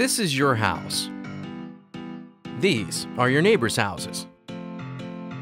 This 0.00 0.18
is 0.18 0.34
your 0.34 0.54
house. 0.54 1.10
These 2.58 3.06
are 3.18 3.28
your 3.28 3.42
neighbors' 3.42 3.76
houses. 3.76 4.26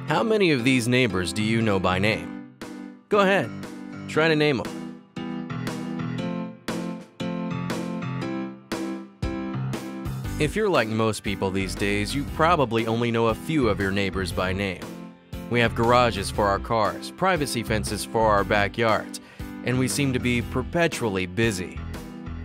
How 0.08 0.25
many 0.25 0.50
of 0.50 0.65
these 0.65 0.88
neighbors 0.88 1.32
do 1.32 1.45
you 1.45 1.62
know 1.62 1.79
by 1.79 2.00
name? 2.00 2.56
Go 3.08 3.21
ahead, 3.21 3.48
try 4.08 4.26
to 4.26 4.34
name 4.34 4.56
them. 4.56 4.66
If 10.41 10.57
you're 10.57 10.68
like 10.68 10.88
most 10.88 11.22
people 11.22 11.52
these 11.52 11.77
days, 11.77 12.12
you 12.12 12.25
probably 12.34 12.88
only 12.88 13.12
know 13.12 13.29
a 13.29 13.36
few 13.36 13.68
of 13.68 13.79
your 13.79 13.93
neighbors 13.93 14.32
by 14.32 14.52
name. 14.52 14.82
We 15.50 15.61
have 15.61 15.77
garages 15.77 16.32
for 16.32 16.48
our 16.48 16.59
cars, 16.59 17.12
privacy 17.12 17.62
fences 17.62 18.04
for 18.04 18.29
our 18.29 18.43
backyards, 18.43 19.20
and 19.62 19.79
we 19.79 19.86
seem 19.86 20.12
to 20.14 20.18
be 20.18 20.43
perpetually 20.43 21.27
busy. 21.27 21.79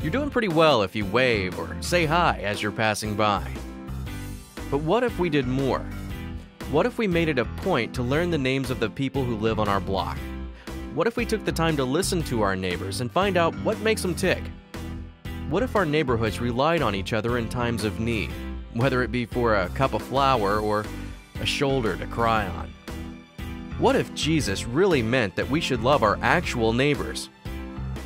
You're 0.03 0.11
doing 0.11 0.29
pretty 0.29 0.49
well 0.49 0.81
if 0.81 0.97
you 0.97 1.05
wave 1.05 1.57
or 1.57 1.77
say 1.81 2.05
hi 2.05 2.39
as 2.43 2.61
you're 2.61 2.73
passing 2.73 3.15
by. 3.15 3.49
But 4.69 4.79
what 4.79 5.01
if 5.01 5.17
we 5.17 5.29
did 5.29 5.47
more? 5.47 5.79
What 6.71 6.85
if 6.85 6.97
we 6.97 7.07
made 7.07 7.29
it 7.29 7.39
a 7.39 7.45
point 7.45 7.95
to 7.95 8.03
learn 8.03 8.29
the 8.29 8.37
names 8.37 8.69
of 8.69 8.81
the 8.81 8.89
people 8.89 9.23
who 9.23 9.37
live 9.37 9.61
on 9.61 9.69
our 9.69 9.79
block? 9.79 10.17
What 10.93 11.07
if 11.07 11.15
we 11.15 11.25
took 11.25 11.45
the 11.45 11.53
time 11.53 11.77
to 11.77 11.85
listen 11.85 12.21
to 12.23 12.41
our 12.41 12.53
neighbors 12.53 12.99
and 12.99 13.09
find 13.09 13.37
out 13.37 13.55
what 13.59 13.79
makes 13.79 14.01
them 14.01 14.13
tick? 14.13 14.43
What 15.49 15.63
if 15.63 15.73
our 15.73 15.85
neighborhoods 15.85 16.41
relied 16.41 16.81
on 16.81 16.95
each 16.95 17.13
other 17.13 17.37
in 17.37 17.47
times 17.47 17.85
of 17.85 18.01
need, 18.01 18.29
whether 18.73 19.03
it 19.03 19.11
be 19.11 19.25
for 19.25 19.55
a 19.55 19.69
cup 19.69 19.93
of 19.93 20.01
flour 20.01 20.59
or 20.59 20.83
a 21.39 21.45
shoulder 21.45 21.95
to 21.95 22.07
cry 22.07 22.45
on? 22.45 22.73
What 23.79 23.95
if 23.95 24.13
Jesus 24.13 24.65
really 24.65 25.01
meant 25.01 25.37
that 25.37 25.49
we 25.49 25.61
should 25.61 25.81
love 25.81 26.03
our 26.03 26.19
actual 26.21 26.73
neighbors? 26.73 27.29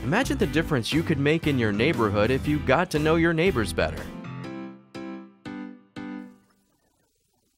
Imagine 0.04 0.38
the 0.38 0.48
difference 0.48 0.94
you 0.94 1.02
could 1.02 1.18
make 1.18 1.48
in 1.48 1.58
your 1.58 1.72
neighborhood 1.72 2.30
if 2.30 2.48
you 2.48 2.60
got 2.60 2.92
to 2.92 3.00
know 3.00 3.16
your 3.16 3.34
neighbors 3.34 3.74
better. 3.74 4.02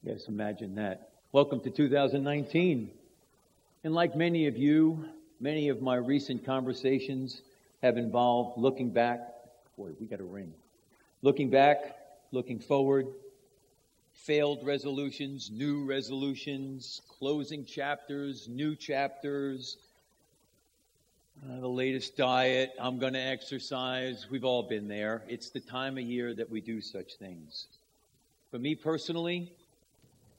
Yes, 0.04 0.28
imagine 0.28 0.76
that. 0.76 1.10
Welcome 1.34 1.60
to 1.62 1.70
2019. 1.70 2.90
And 3.84 3.94
like 3.94 4.16
many 4.16 4.48
of 4.48 4.58
you, 4.58 5.06
many 5.40 5.68
of 5.68 5.82
my 5.82 5.96
recent 5.96 6.46
conversations 6.46 7.42
have 7.84 7.98
involved 7.98 8.58
looking 8.58 8.90
back. 8.90 9.20
Boy, 9.78 9.90
we 10.00 10.08
got 10.08 10.22
a 10.22 10.24
ring. 10.24 10.54
Looking 11.22 11.50
back, 11.50 11.98
looking 12.32 12.60
forward, 12.60 13.08
failed 14.14 14.60
resolutions, 14.66 15.52
new 15.52 15.86
resolutions, 15.86 17.02
closing 17.20 17.66
chapters, 17.66 18.48
new 18.48 18.76
chapters, 18.76 19.78
uh, 21.48 21.60
the 21.60 21.68
latest 21.68 22.18
diet, 22.18 22.74
I'm 22.80 23.00
going 23.00 23.14
to 23.14 23.20
exercise. 23.20 24.28
We've 24.30 24.44
all 24.44 24.64
been 24.64 24.88
there. 24.88 25.24
It's 25.28 25.50
the 25.50 25.60
time 25.60 25.98
of 25.98 26.04
year 26.04 26.34
that 26.34 26.50
we 26.50 26.60
do 26.60 26.82
such 26.82 27.16
things. 27.16 27.68
For 28.52 28.60
me 28.60 28.76
personally, 28.76 29.54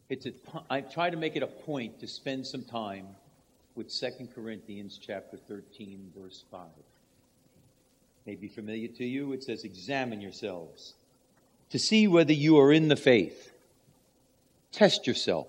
it's 0.08 0.26
a, 0.26 0.32
I 0.68 0.80
try 0.80 1.08
to 1.08 1.16
make 1.16 1.36
it 1.36 1.42
a 1.42 1.46
point 1.46 2.00
to 2.00 2.06
spend 2.06 2.46
some 2.46 2.64
time 2.64 3.06
with 3.76 3.88
2 3.88 4.28
Corinthians 4.34 4.98
chapter 5.00 5.38
13 5.48 6.12
verse 6.16 6.44
5. 6.50 6.60
May 8.26 8.34
be 8.34 8.48
familiar 8.48 8.88
to 8.88 9.04
you. 9.04 9.32
It 9.32 9.42
says, 9.42 9.64
examine 9.64 10.20
yourselves 10.20 10.94
to 11.70 11.78
see 11.78 12.08
whether 12.08 12.32
you 12.32 12.58
are 12.58 12.72
in 12.72 12.88
the 12.88 12.96
faith. 12.96 13.52
Test 14.72 15.06
yourself. 15.06 15.48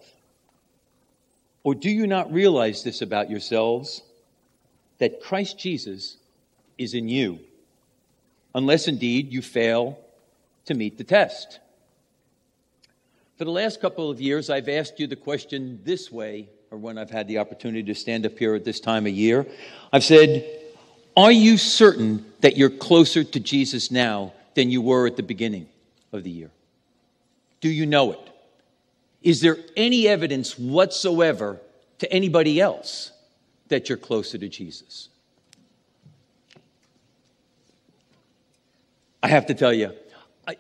Or 1.63 1.75
do 1.75 1.89
you 1.89 2.07
not 2.07 2.31
realize 2.31 2.83
this 2.83 3.02
about 3.02 3.29
yourselves? 3.29 4.02
That 5.02 5.19
Christ 5.19 5.57
Jesus 5.57 6.17
is 6.77 6.94
in 6.94 7.09
you. 7.09 7.39
Unless 8.53 8.88
indeed 8.88 9.33
you 9.33 9.41
fail 9.41 9.97
to 10.66 10.75
meet 10.75 10.99
the 10.99 11.03
test. 11.03 11.59
For 13.39 13.45
the 13.45 13.52
last 13.52 13.81
couple 13.81 14.11
of 14.11 14.22
years, 14.22 14.52
I've 14.52 14.69
asked 14.69 14.99
you 14.99 15.07
the 15.07 15.16
question 15.16 15.79
this 15.83 16.11
way, 16.11 16.49
or 16.69 16.77
when 16.77 17.00
I've 17.00 17.09
had 17.09 17.28
the 17.28 17.40
opportunity 17.40 17.81
to 17.81 17.95
stand 17.95 18.28
up 18.28 18.38
here 18.38 18.53
at 18.53 18.63
this 18.63 18.79
time 18.79 19.07
of 19.07 19.13
year. 19.13 19.47
I've 19.91 20.03
said, 20.03 20.47
Are 21.17 21.31
you 21.31 21.57
certain 21.57 22.23
that 22.41 22.56
you're 22.56 22.69
closer 22.69 23.23
to 23.23 23.40
Jesus 23.40 23.90
now 23.90 24.34
than 24.53 24.69
you 24.69 24.84
were 24.84 25.07
at 25.07 25.16
the 25.16 25.23
beginning 25.23 25.67
of 26.13 26.23
the 26.23 26.29
year? 26.29 26.51
Do 27.59 27.69
you 27.69 27.88
know 27.88 28.11
it? 28.11 28.29
Is 29.23 29.41
there 29.41 29.57
any 29.75 30.07
evidence 30.07 30.59
whatsoever 30.59 31.59
to 31.97 32.13
anybody 32.13 32.61
else 32.61 33.11
that 33.72 33.90
you're 33.90 33.98
closer 33.98 34.38
to 34.38 34.48
Jesus? 34.48 35.09
I 39.24 39.28
have 39.28 39.48
to 39.48 39.54
tell 39.54 39.74
you, 39.74 39.92
I, 40.48 40.56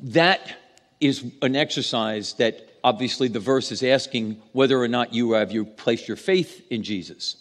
that 0.00 0.56
is 1.00 1.24
an 1.42 1.56
exercise 1.56 2.34
that 2.34 2.68
obviously 2.82 3.28
the 3.28 3.40
verse 3.40 3.72
is 3.72 3.82
asking 3.82 4.40
whether 4.52 4.80
or 4.80 4.88
not 4.88 5.12
you 5.12 5.32
have 5.32 5.52
you 5.52 5.64
placed 5.64 6.08
your 6.08 6.16
faith 6.16 6.64
in 6.70 6.82
Jesus. 6.82 7.36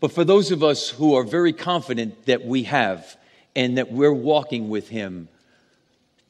But 0.00 0.12
for 0.12 0.24
those 0.24 0.50
of 0.50 0.62
us 0.62 0.88
who 0.88 1.14
are 1.14 1.24
very 1.24 1.52
confident 1.52 2.26
that 2.26 2.44
we 2.44 2.64
have 2.64 3.16
and 3.54 3.78
that 3.78 3.92
we're 3.92 4.12
walking 4.12 4.68
with 4.68 4.88
him, 4.88 5.28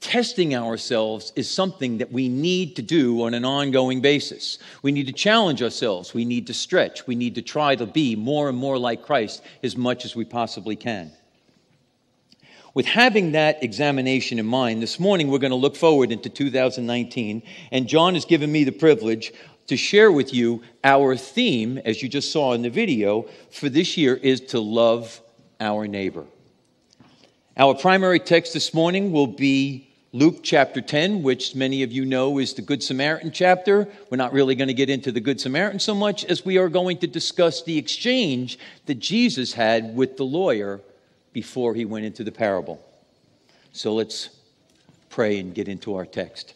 testing 0.03 0.55
ourselves 0.55 1.33
is 1.37 1.49
something 1.49 1.99
that 1.99 2.13
we 2.13 2.29
need 2.29 2.77
to 2.77 2.83
do 2.83 3.23
on 3.23 3.33
an 3.33 3.45
ongoing 3.45 4.01
basis. 4.01 4.59
We 4.83 4.93
need 4.93 5.07
to 5.07 5.13
challenge 5.13 5.63
ourselves. 5.63 6.13
We 6.13 6.25
need 6.25 6.49
to 6.49 6.55
stretch. 6.55 7.07
We 7.07 7.15
need 7.15 7.37
to 7.37 7.43
try 7.43 7.77
to 7.77 7.87
be 7.87 8.17
more 8.17 8.49
and 8.49 8.59
more 8.59 8.79
like 8.79 9.03
Christ 9.03 9.43
as 9.63 9.77
much 9.77 10.05
as 10.05 10.15
we 10.15 10.25
possibly 10.25 10.77
can. 10.77 11.13
With 12.75 12.87
having 12.87 13.33
that 13.33 13.63
examination 13.63 14.39
in 14.39 14.47
mind, 14.47 14.83
this 14.83 14.99
morning 14.99 15.29
we're 15.29 15.39
going 15.39 15.51
to 15.51 15.57
look 15.57 15.77
forward 15.77 16.11
into 16.11 16.29
2019, 16.29 17.43
and 17.71 17.87
John 17.87 18.15
has 18.15 18.25
given 18.25 18.51
me 18.51 18.65
the 18.65 18.73
privilege 18.73 19.33
to 19.69 19.77
share 19.77 20.11
with 20.11 20.35
you 20.35 20.63
our 20.83 21.17
theme, 21.17 21.79
as 21.79 22.03
you 22.03 22.09
just 22.09 22.33
saw 22.33 22.55
in 22.55 22.63
the 22.63 22.71
video, 22.71 23.27
for 23.51 23.69
this 23.69 23.97
year 23.97 24.17
is 24.17 24.41
to 24.41 24.59
love 24.59 25.21
our 25.61 25.87
neighbor. 25.87 26.25
Our 27.57 27.75
primary 27.75 28.19
text 28.19 28.55
this 28.55 28.75
morning 28.75 29.13
will 29.13 29.27
be 29.27 29.92
Luke 30.15 30.41
chapter 30.43 30.83
10, 30.83 31.23
which 31.23 31.55
many 31.55 31.83
of 31.83 31.91
you 31.91 32.05
know 32.05 32.37
is 32.37 32.53
the 32.53 32.61
Good 32.61 32.83
Samaritan 32.83 33.31
chapter. 33.33 33.89
We're 34.11 34.19
not 34.19 34.35
really 34.35 34.55
going 34.55 34.69
to 34.69 34.75
get 34.75 34.91
into 34.91 35.11
the 35.11 35.21
Good 35.21 35.41
Samaritan 35.41 35.81
so 35.81 35.95
much 35.95 36.27
as 36.27 36.45
we 36.45 36.59
are 36.59 36.69
going 36.69 36.99
to 36.99 37.07
discuss 37.07 37.63
the 37.63 37.79
exchange 37.79 38.59
that 38.85 38.97
Jesus 38.97 39.55
had 39.55 39.97
with 39.97 40.19
the 40.19 40.25
lawyer 40.25 40.83
before 41.33 41.75
he 41.75 41.87
went 41.87 42.05
into 42.05 42.25
the 42.25 42.31
parable. 42.31 42.79
So 43.73 43.95
let's 43.95 44.29
pray 45.09 45.39
and 45.39 45.55
get 45.55 45.67
into 45.67 45.95
our 45.95 46.05
text. 46.05 46.53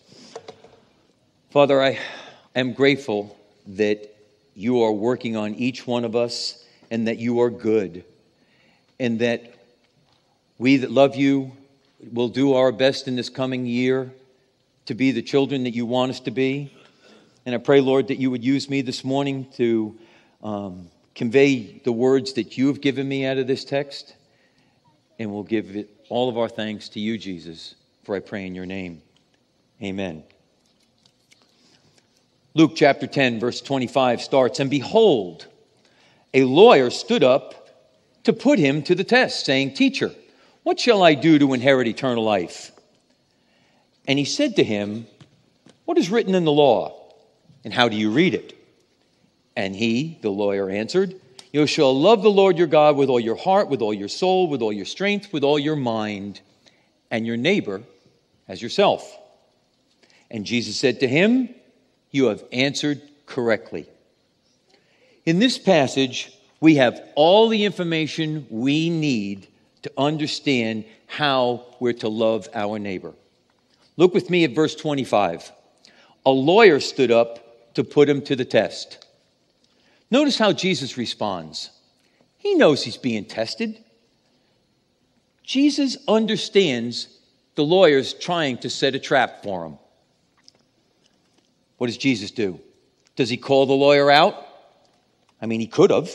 Father, 1.49 1.83
I 1.83 1.99
am 2.55 2.75
grateful 2.75 3.39
that 3.69 4.15
you 4.55 4.83
are 4.83 4.93
working 4.93 5.35
on 5.35 5.55
each 5.55 5.87
one 5.87 6.05
of 6.05 6.15
us 6.15 6.63
and 6.91 7.09
that 7.09 7.17
you 7.17 7.41
are 7.41 7.49
good 7.49 8.05
and 9.01 9.19
that 9.21 9.55
we 10.59 10.77
that 10.77 10.91
love 10.91 11.17
you 11.17 11.53
will 12.13 12.29
do 12.29 12.55
our 12.55 12.73
best 12.73 13.09
in 13.09 13.17
this 13.17 13.29
coming 13.29 13.67
year 13.67 14.13
to 14.87 14.95
be 14.95 15.13
the 15.13 15.23
children 15.23 15.65
that 15.65 15.75
you 15.75 15.87
want 15.87 16.11
us 16.11 16.21
to 16.21 16.31
be. 16.31 16.73
And 17.45 17.55
I 17.55 17.59
pray, 17.59 17.81
Lord, 17.81 18.09
that 18.09 18.17
you 18.17 18.31
would 18.31 18.45
use 18.45 18.69
me 18.69 18.83
this 18.83 19.05
morning 19.05 19.47
to 19.57 19.97
um, 20.43 20.91
convey 21.15 21.81
the 21.85 21.93
words 21.93 22.35
that 22.35 22.57
you 22.57 22.69
have 22.69 22.81
given 22.81 23.09
me 23.09 23.25
out 23.27 23.39
of 23.39 23.47
this 23.47 23.65
text 23.65 24.15
and 25.19 25.33
we'll 25.33 25.43
give 25.43 25.75
it, 25.77 25.91
all 26.09 26.29
of 26.29 26.39
our 26.39 26.49
thanks 26.49 26.89
to 26.91 27.01
you, 27.01 27.19
Jesus, 27.19 27.75
for 28.05 28.15
I 28.15 28.21
pray 28.21 28.47
in 28.47 28.55
your 28.55 28.67
name. 28.67 29.03
Amen. 29.83 30.23
Luke 32.55 32.73
chapter 32.75 33.07
10, 33.07 33.41
verse 33.41 33.61
25 33.61 34.23
starts 34.23 34.61
And 34.61 34.71
behold, 34.71 35.47
a 36.33 36.45
lawyer 36.45 36.91
stood 36.91 37.25
up 37.25 37.69
to 38.25 38.33
put 38.33 38.59
him 38.59 38.83
to 38.83 38.95
the 38.95 39.05
test, 39.05 39.45
saying, 39.45 39.75
Teacher, 39.75 40.13
what 40.67 40.81
shall 40.81 41.05
I 41.05 41.15
do 41.15 41.39
to 41.39 41.55
inherit 41.55 41.87
eternal 41.87 42.25
life? 42.25 42.73
And 44.09 44.19
he 44.19 44.25
said 44.25 44.57
to 44.57 44.65
him, 44.65 45.07
What 45.85 45.97
is 45.97 46.11
written 46.11 46.35
in 46.35 46.45
the 46.45 46.51
law? 46.51 47.15
And 47.63 47.73
how 47.73 47.89
do 47.89 47.95
you 47.95 48.11
read 48.11 48.35
it? 48.35 48.53
And 49.55 49.77
he, 49.77 50.19
the 50.23 50.31
lawyer, 50.31 50.69
answered, 50.69 51.21
you 51.53 51.69
shall 51.69 51.97
love 51.99 52.23
the 52.23 52.31
Lord 52.33 52.59
your 52.59 52.67
God 52.67 52.97
with 52.97 53.09
all 53.09 53.21
your 53.21 53.37
heart, 53.37 53.69
with 53.69 53.81
all 53.81 53.95
your 53.95 54.09
soul, 54.09 54.49
with 54.49 54.61
all 54.61 54.73
your 54.73 54.85
strength, 54.85 55.33
with 55.33 55.45
all 55.45 55.57
your 55.57 55.77
mind, 55.77 56.41
and 57.13 57.25
your 57.25 57.37
neighbor 57.37 57.85
as 58.49 58.61
yourself. 58.61 59.17
And 60.33 60.45
Jesus 60.45 60.77
said 60.77 60.99
to 60.99 61.07
him, 61.07 61.49
You 62.11 62.25
have 62.27 62.43
answered 62.51 63.01
correctly. 63.25 63.89
In 65.25 65.39
this 65.39 65.59
passage, 65.59 66.37
we 66.61 66.75
have 66.75 67.01
all 67.15 67.49
the 67.49 67.65
information 67.65 68.49
we 68.51 68.91
need 68.91 69.47
to 69.83 69.93
understand 69.97 70.85
how 71.07 71.65
we're 71.81 71.93
to 71.95 72.09
love 72.09 72.49
our 72.55 72.79
neighbor. 72.79 73.13
Look 73.97 74.15
with 74.15 74.31
me 74.31 74.45
at 74.45 74.53
verse 74.53 74.75
25. 74.75 75.53
A 76.25 76.31
lawyer 76.31 76.81
stood 76.81 77.11
up 77.11 77.75
to 77.75 77.85
put 77.85 78.09
him 78.09 78.23
to 78.23 78.37
the 78.37 78.45
test. 78.45 79.07
Notice 80.11 80.39
how 80.39 80.53
Jesus 80.53 80.97
responds. 80.97 81.71
He 82.39 82.55
knows 82.55 82.83
he's 82.83 82.97
being 82.97 83.25
tested. 83.25 83.83
Jesus 85.43 85.97
understands 86.09 87.09
the 87.55 87.65
lawyer's 87.65 88.13
trying 88.13 88.59
to 88.59 88.71
set 88.71 88.95
a 88.95 88.99
trap 88.99 89.43
for 89.43 89.65
him. 89.65 89.79
What 91.79 91.89
does 91.89 91.97
Jesus 91.97 92.31
do? 92.31 92.61
Does 93.17 93.29
he 93.29 93.37
call 93.37 93.67
the 93.67 93.73
lawyer 93.73 94.11
out? 94.11 94.47
I 95.41 95.47
mean, 95.47 95.61
he 95.61 95.67
could 95.67 95.91
have. 95.91 96.11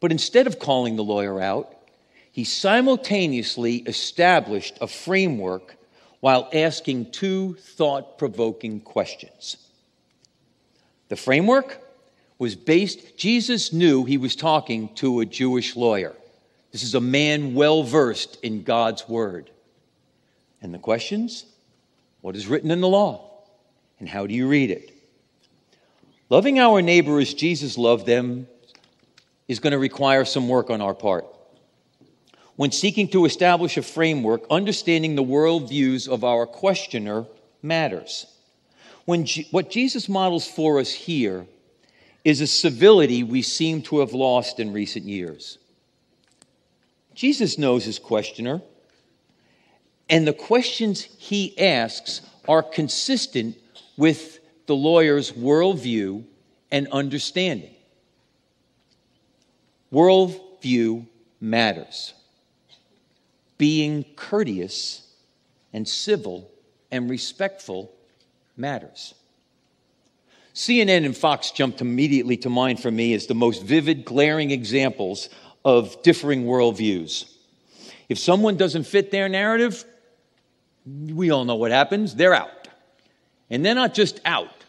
But 0.00 0.12
instead 0.12 0.46
of 0.46 0.58
calling 0.58 0.96
the 0.96 1.04
lawyer 1.04 1.40
out, 1.40 1.74
he 2.38 2.44
simultaneously 2.44 3.78
established 3.78 4.78
a 4.80 4.86
framework 4.86 5.74
while 6.20 6.48
asking 6.52 7.10
two 7.10 7.54
thought 7.54 8.16
provoking 8.16 8.78
questions. 8.78 9.56
The 11.08 11.16
framework 11.16 11.82
was 12.38 12.54
based, 12.54 13.18
Jesus 13.18 13.72
knew 13.72 14.04
he 14.04 14.18
was 14.18 14.36
talking 14.36 14.94
to 14.94 15.18
a 15.18 15.26
Jewish 15.26 15.74
lawyer. 15.74 16.14
This 16.70 16.84
is 16.84 16.94
a 16.94 17.00
man 17.00 17.54
well 17.54 17.82
versed 17.82 18.38
in 18.44 18.62
God's 18.62 19.08
word. 19.08 19.50
And 20.62 20.72
the 20.72 20.78
questions? 20.78 21.44
What 22.20 22.36
is 22.36 22.46
written 22.46 22.70
in 22.70 22.80
the 22.80 22.86
law? 22.86 23.32
And 23.98 24.08
how 24.08 24.28
do 24.28 24.34
you 24.34 24.46
read 24.46 24.70
it? 24.70 24.94
Loving 26.30 26.60
our 26.60 26.82
neighbor 26.82 27.18
as 27.18 27.34
Jesus 27.34 27.76
loved 27.76 28.06
them 28.06 28.46
is 29.48 29.58
going 29.58 29.72
to 29.72 29.78
require 29.80 30.24
some 30.24 30.48
work 30.48 30.70
on 30.70 30.80
our 30.80 30.94
part. 30.94 31.26
When 32.58 32.72
seeking 32.72 33.06
to 33.10 33.24
establish 33.24 33.76
a 33.76 33.82
framework, 33.82 34.42
understanding 34.50 35.14
the 35.14 35.22
worldviews 35.22 36.08
of 36.08 36.24
our 36.24 36.44
questioner 36.44 37.24
matters. 37.62 38.26
When 39.04 39.26
G- 39.26 39.46
what 39.52 39.70
Jesus 39.70 40.08
models 40.08 40.44
for 40.44 40.80
us 40.80 40.90
here 40.90 41.46
is 42.24 42.40
a 42.40 42.48
civility 42.48 43.22
we 43.22 43.42
seem 43.42 43.82
to 43.82 44.00
have 44.00 44.12
lost 44.12 44.58
in 44.58 44.72
recent 44.72 45.04
years. 45.04 45.58
Jesus 47.14 47.58
knows 47.58 47.84
his 47.84 48.00
questioner, 48.00 48.60
and 50.10 50.26
the 50.26 50.32
questions 50.32 51.02
he 51.02 51.56
asks 51.60 52.22
are 52.48 52.64
consistent 52.64 53.56
with 53.96 54.40
the 54.66 54.74
lawyer's 54.74 55.30
worldview 55.30 56.24
and 56.72 56.88
understanding. 56.88 57.76
Worldview 59.92 61.06
matters. 61.40 62.14
Being 63.58 64.04
courteous 64.16 65.06
and 65.72 65.86
civil 65.86 66.50
and 66.90 67.10
respectful 67.10 67.92
matters. 68.56 69.14
CNN 70.54 71.04
and 71.04 71.16
Fox 71.16 71.50
jumped 71.52 71.80
immediately 71.80 72.36
to 72.38 72.50
mind 72.50 72.80
for 72.80 72.90
me 72.90 73.14
as 73.14 73.26
the 73.26 73.34
most 73.34 73.62
vivid, 73.62 74.04
glaring 74.04 74.50
examples 74.50 75.28
of 75.64 76.02
differing 76.02 76.44
worldviews. 76.44 77.32
If 78.08 78.18
someone 78.18 78.56
doesn't 78.56 78.84
fit 78.84 79.10
their 79.10 79.28
narrative, 79.28 79.84
we 80.86 81.30
all 81.30 81.44
know 81.44 81.56
what 81.56 81.70
happens. 81.70 82.14
They're 82.14 82.34
out. 82.34 82.68
And 83.50 83.64
they're 83.64 83.74
not 83.74 83.94
just 83.94 84.20
out, 84.24 84.64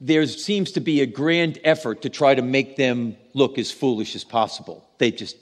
there 0.00 0.26
seems 0.26 0.72
to 0.72 0.80
be 0.80 1.00
a 1.00 1.06
grand 1.06 1.58
effort 1.64 2.02
to 2.02 2.10
try 2.10 2.34
to 2.34 2.42
make 2.42 2.76
them 2.76 3.16
look 3.32 3.58
as 3.58 3.70
foolish 3.70 4.14
as 4.14 4.24
possible. 4.24 4.86
They 4.98 5.10
just, 5.10 5.36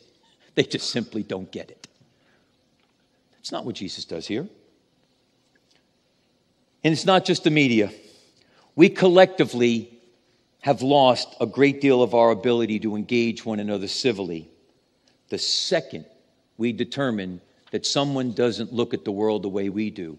they 0.55 0.63
just 0.63 0.91
simply 0.91 1.23
don't 1.23 1.51
get 1.51 1.71
it. 1.71 1.82
That's 3.43 3.51
not 3.51 3.65
what 3.65 3.75
Jesus 3.75 4.05
does 4.05 4.25
here. 4.25 4.49
And 6.85 6.93
it's 6.93 7.05
not 7.05 7.25
just 7.25 7.43
the 7.43 7.51
media. 7.51 7.91
We 8.77 8.89
collectively 8.89 10.01
have 10.61 10.81
lost 10.81 11.35
a 11.41 11.47
great 11.47 11.81
deal 11.81 12.05
of 12.05 12.15
our 12.15 12.31
ability 12.31 12.79
to 12.81 12.95
engage 12.95 13.45
one 13.45 13.59
another 13.59 13.89
civilly 13.89 14.49
the 15.29 15.39
second 15.39 16.05
we 16.57 16.73
determine 16.73 17.41
that 17.73 17.85
someone 17.85 18.33
doesn't 18.33 18.73
look 18.73 18.95
at 18.95 19.05
the 19.05 19.11
world 19.11 19.43
the 19.43 19.49
way 19.49 19.71
we 19.71 19.91
do. 19.91 20.19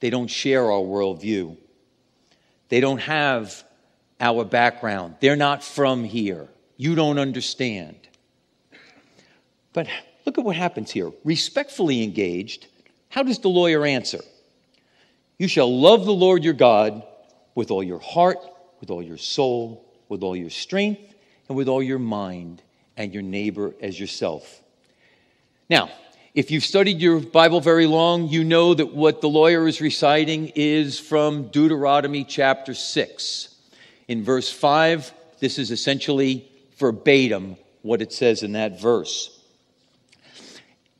They 0.00 0.10
don't 0.10 0.28
share 0.28 0.70
our 0.70 0.80
worldview. 0.80 1.56
They 2.68 2.80
don't 2.80 2.98
have 2.98 3.64
our 4.20 4.44
background. 4.44 5.14
They're 5.20 5.36
not 5.36 5.64
from 5.64 6.04
here. 6.04 6.48
You 6.76 6.96
don't 6.96 7.18
understand. 7.18 7.96
But 9.72 9.86
look 10.28 10.36
at 10.36 10.44
what 10.44 10.56
happens 10.56 10.90
here. 10.90 11.10
Respectfully 11.24 12.02
engaged, 12.02 12.66
how 13.08 13.22
does 13.22 13.38
the 13.38 13.48
lawyer 13.48 13.86
answer? 13.86 14.20
You 15.38 15.48
shall 15.48 15.74
love 15.74 16.04
the 16.04 16.12
Lord 16.12 16.44
your 16.44 16.52
God 16.52 17.02
with 17.54 17.70
all 17.70 17.82
your 17.82 17.98
heart, 17.98 18.36
with 18.78 18.90
all 18.90 19.02
your 19.02 19.16
soul, 19.16 19.90
with 20.10 20.22
all 20.22 20.36
your 20.36 20.50
strength, 20.50 21.14
and 21.48 21.56
with 21.56 21.66
all 21.66 21.82
your 21.82 21.98
mind, 21.98 22.60
and 22.94 23.14
your 23.14 23.22
neighbor 23.22 23.74
as 23.80 23.98
yourself. 23.98 24.60
Now, 25.70 25.88
if 26.34 26.50
you've 26.50 26.62
studied 26.62 27.00
your 27.00 27.20
Bible 27.20 27.62
very 27.62 27.86
long, 27.86 28.28
you 28.28 28.44
know 28.44 28.74
that 28.74 28.94
what 28.94 29.22
the 29.22 29.30
lawyer 29.30 29.66
is 29.66 29.80
reciting 29.80 30.52
is 30.54 31.00
from 31.00 31.48
Deuteronomy 31.48 32.24
chapter 32.24 32.74
6. 32.74 33.54
In 34.08 34.24
verse 34.24 34.52
5, 34.52 35.10
this 35.40 35.58
is 35.58 35.70
essentially 35.70 36.52
verbatim 36.76 37.56
what 37.80 38.02
it 38.02 38.12
says 38.12 38.42
in 38.42 38.52
that 38.52 38.78
verse. 38.78 39.37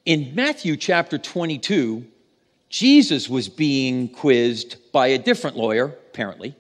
In 0.09 0.35
Matthew 0.35 0.79
chapter 0.79 1.19
22, 1.19 2.03
Jesus 2.71 3.29
was 3.29 3.51
being 3.51 4.09
quizzed 4.09 4.91
by 4.91 5.09
a 5.09 5.19
different 5.19 5.59
lawyer, 5.59 5.85
apparently, 5.85 6.57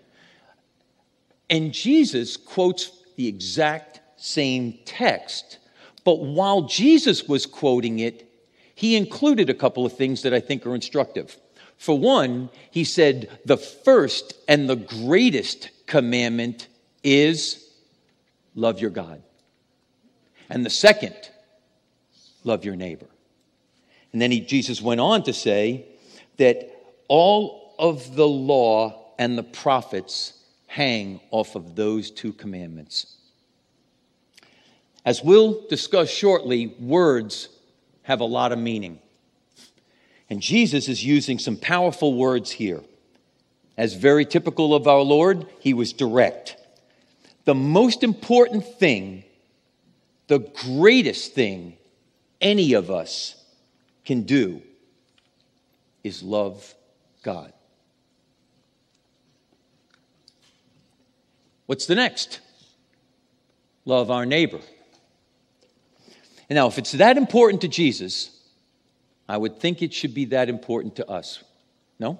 and 1.48 1.72
Jesus 1.72 2.36
quotes 2.36 2.92
the 3.16 3.26
exact 3.26 4.02
same 4.18 4.78
text. 4.84 5.60
But 6.04 6.16
while 6.16 6.64
Jesus 6.64 7.24
was 7.26 7.46
quoting 7.46 8.00
it, 8.00 8.30
he 8.74 8.96
included 8.96 9.48
a 9.48 9.54
couple 9.54 9.86
of 9.86 9.94
things 9.94 10.20
that 10.24 10.34
I 10.34 10.40
think 10.40 10.66
are 10.66 10.74
instructive. 10.74 11.34
For 11.78 11.98
one, 11.98 12.50
he 12.70 12.84
said, 12.84 13.30
the 13.46 13.56
first 13.56 14.34
and 14.46 14.68
the 14.68 14.76
greatest 14.76 15.70
commandment 15.86 16.68
is 17.02 17.66
love 18.54 18.78
your 18.78 18.90
God. 18.90 19.22
And 20.50 20.66
the 20.66 20.70
second, 20.70 21.16
love 22.44 22.66
your 22.66 22.76
neighbor. 22.76 23.06
And 24.18 24.22
then 24.24 24.32
he, 24.32 24.40
Jesus 24.40 24.82
went 24.82 25.00
on 25.00 25.22
to 25.22 25.32
say 25.32 25.86
that 26.38 26.72
all 27.06 27.76
of 27.78 28.16
the 28.16 28.26
law 28.26 29.12
and 29.16 29.38
the 29.38 29.44
prophets 29.44 30.32
hang 30.66 31.20
off 31.30 31.54
of 31.54 31.76
those 31.76 32.10
two 32.10 32.32
commandments. 32.32 33.14
As 35.04 35.22
we'll 35.22 35.64
discuss 35.68 36.10
shortly, 36.10 36.74
words 36.80 37.48
have 38.02 38.18
a 38.18 38.24
lot 38.24 38.50
of 38.50 38.58
meaning. 38.58 38.98
And 40.28 40.42
Jesus 40.42 40.88
is 40.88 41.04
using 41.04 41.38
some 41.38 41.56
powerful 41.56 42.12
words 42.12 42.50
here. 42.50 42.82
As 43.76 43.94
very 43.94 44.24
typical 44.24 44.74
of 44.74 44.88
our 44.88 45.02
Lord, 45.02 45.46
he 45.60 45.74
was 45.74 45.92
direct. 45.92 46.56
The 47.44 47.54
most 47.54 48.02
important 48.02 48.64
thing, 48.80 49.22
the 50.26 50.40
greatest 50.40 51.34
thing 51.34 51.78
any 52.40 52.72
of 52.72 52.90
us 52.90 53.36
can 54.08 54.22
do 54.22 54.62
is 56.02 56.22
love 56.22 56.74
God. 57.22 57.52
What's 61.66 61.84
the 61.84 61.94
next? 61.94 62.40
Love 63.84 64.10
our 64.10 64.24
neighbor. 64.24 64.60
And 66.48 66.56
now, 66.56 66.68
if 66.68 66.78
it's 66.78 66.92
that 66.92 67.18
important 67.18 67.60
to 67.60 67.68
Jesus, 67.68 68.30
I 69.28 69.36
would 69.36 69.60
think 69.60 69.82
it 69.82 69.92
should 69.92 70.14
be 70.14 70.24
that 70.36 70.48
important 70.48 70.96
to 70.96 71.06
us. 71.06 71.44
No? 71.98 72.18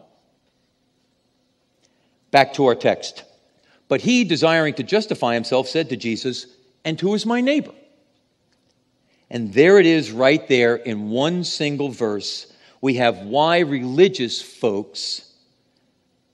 Back 2.30 2.52
to 2.54 2.66
our 2.66 2.74
text. 2.74 3.24
But 3.88 4.02
he, 4.02 4.24
desiring 4.24 4.74
to 4.74 4.82
justify 4.82 5.32
himself, 5.32 5.66
said 5.68 5.88
to 5.88 5.96
Jesus, 5.96 6.48
And 6.84 7.00
who 7.00 7.14
is 7.14 7.24
my 7.24 7.40
neighbor? 7.40 7.72
And 9.30 9.52
there 9.52 9.78
it 9.78 9.86
is, 9.86 10.10
right 10.10 10.46
there 10.48 10.76
in 10.76 11.10
one 11.10 11.44
single 11.44 11.90
verse. 11.90 12.52
We 12.80 12.94
have 12.94 13.18
why 13.18 13.60
religious 13.60 14.40
folks, 14.40 15.32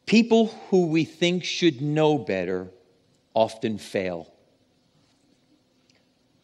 people 0.06 0.48
who 0.70 0.86
we 0.86 1.04
think 1.04 1.44
should 1.44 1.80
know 1.80 2.18
better, 2.18 2.68
often 3.34 3.78
fail. 3.78 4.32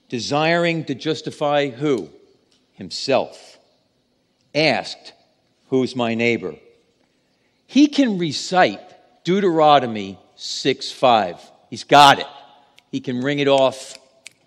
Desiring 0.08 0.84
to 0.86 0.94
justify 0.94 1.68
who? 1.68 2.08
Himself. 2.72 3.58
Asked, 4.54 5.12
Who's 5.68 5.94
my 5.94 6.16
neighbor? 6.16 6.56
He 7.66 7.86
can 7.86 8.18
recite 8.18 8.80
Deuteronomy 9.22 10.18
6 10.34 10.90
5. 10.90 11.50
He's 11.70 11.84
got 11.84 12.18
it. 12.18 12.26
He 12.90 12.98
can 12.98 13.20
ring 13.20 13.38
it 13.38 13.46
off 13.46 13.96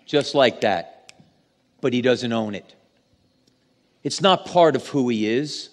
just 0.04 0.34
like 0.34 0.60
that, 0.60 0.93
but 1.84 1.92
he 1.92 2.00
doesn't 2.00 2.32
own 2.32 2.54
it. 2.54 2.74
It's 4.02 4.22
not 4.22 4.46
part 4.46 4.74
of 4.74 4.88
who 4.88 5.10
he 5.10 5.26
is. 5.26 5.68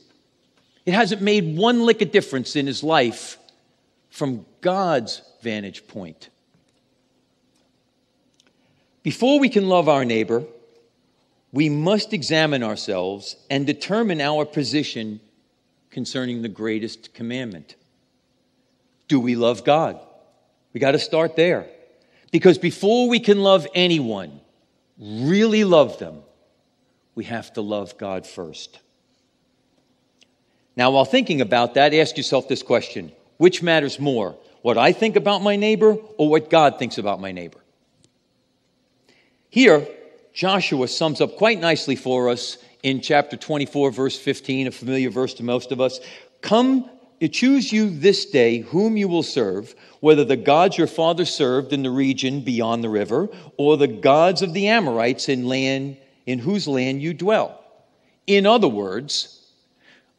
It 0.86 0.94
hasn't 0.94 1.22
made 1.22 1.56
one 1.56 1.86
lick 1.86 2.01
of 2.01 2.12
difference 2.12 2.58
in 2.58 2.68
his 2.68 2.84
life 2.84 3.38
from 4.10 4.46
God's 4.60 5.22
vantage 5.41 5.88
point. 5.88 6.27
Before 9.03 9.39
we 9.39 9.48
can 9.48 9.70
love 9.70 9.88
our 9.88 10.03
neighbor, 10.03 10.44
we 11.53 11.70
must 11.70 12.12
examine 12.12 12.62
ourselves 12.62 13.38
and 13.50 13.65
determine 13.65 14.20
our 14.20 14.44
position 14.44 15.22
concerning 15.91 16.41
the 16.41 16.50
greatest 16.50 17.13
commandment. 17.13 17.75
Do 19.08 19.18
we 19.18 19.38
love 19.38 19.63
God? 19.63 19.98
We 20.74 20.82
got 20.82 20.91
to 20.91 21.00
start 21.00 21.38
there. 21.38 21.68
Because 22.34 22.58
before 22.58 23.08
we 23.08 23.22
can 23.22 23.41
love 23.41 23.65
anyone, 23.74 24.41
really 25.00 25.63
love 25.63 26.00
them, 26.00 26.21
we 27.15 27.25
have 27.25 27.51
to 27.53 27.62
love 27.62 27.98
God 27.98 28.25
first. 28.25 28.79
Now, 30.75 30.91
while 30.91 31.05
thinking 31.05 31.41
about 31.41 31.74
that, 31.74 31.93
ask 31.93 32.17
yourself 32.17 32.48
this 32.48 32.63
question 32.63 33.12
Which 33.38 33.62
matters 33.62 34.00
more, 34.00 34.38
what 34.62 34.77
I 34.77 34.93
think 34.93 35.15
about 35.15 35.41
my 35.41 35.55
neighbor 35.55 35.98
or 36.17 36.29
what 36.29 36.50
God 36.50 36.79
thinks 36.79 36.98
about 36.98 37.19
my 37.19 37.31
neighbor? 37.31 37.60
Here, 39.50 39.88
Joshua 40.33 40.88
sums 40.88 41.19
up 41.19 41.36
quite 41.36 41.60
nicely 41.60 41.95
for 41.95 42.29
us 42.29 42.57
in 42.83 43.01
chapter 43.01 43.36
24, 43.36 43.91
verse 43.91 44.17
15, 44.17 44.67
a 44.67 44.71
familiar 44.71 45.10
verse 45.10 45.33
to 45.36 45.43
most 45.43 45.71
of 45.71 45.81
us. 45.81 46.00
Come, 46.41 46.89
choose 47.27 47.71
you 47.71 47.89
this 47.89 48.25
day 48.25 48.59
whom 48.59 48.97
you 48.97 49.07
will 49.07 49.23
serve, 49.23 49.75
whether 49.99 50.25
the 50.25 50.37
gods 50.37 50.77
your 50.77 50.87
father 50.87 51.25
served 51.25 51.73
in 51.73 51.83
the 51.83 51.91
region 51.91 52.41
beyond 52.41 52.83
the 52.83 52.89
river, 52.89 53.29
or 53.57 53.77
the 53.77 53.87
gods 53.87 54.41
of 54.41 54.53
the 54.53 54.67
Amorites 54.67 55.29
in 55.29 55.47
land 55.47 55.97
in 56.25 56.39
whose 56.39 56.67
land 56.67 57.01
you 57.01 57.13
dwell. 57.13 57.59
In 58.27 58.45
other 58.45 58.67
words, 58.67 59.41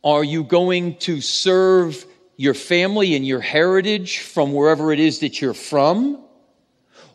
are 0.04 0.24
you 0.24 0.44
going 0.44 0.96
to 0.98 1.20
serve 1.20 2.04
your 2.36 2.54
family 2.54 3.14
and 3.14 3.26
your 3.26 3.40
heritage 3.40 4.18
from 4.18 4.52
wherever 4.52 4.92
it 4.92 4.98
is 4.98 5.20
that 5.20 5.40
you're 5.40 5.54
from? 5.54 6.18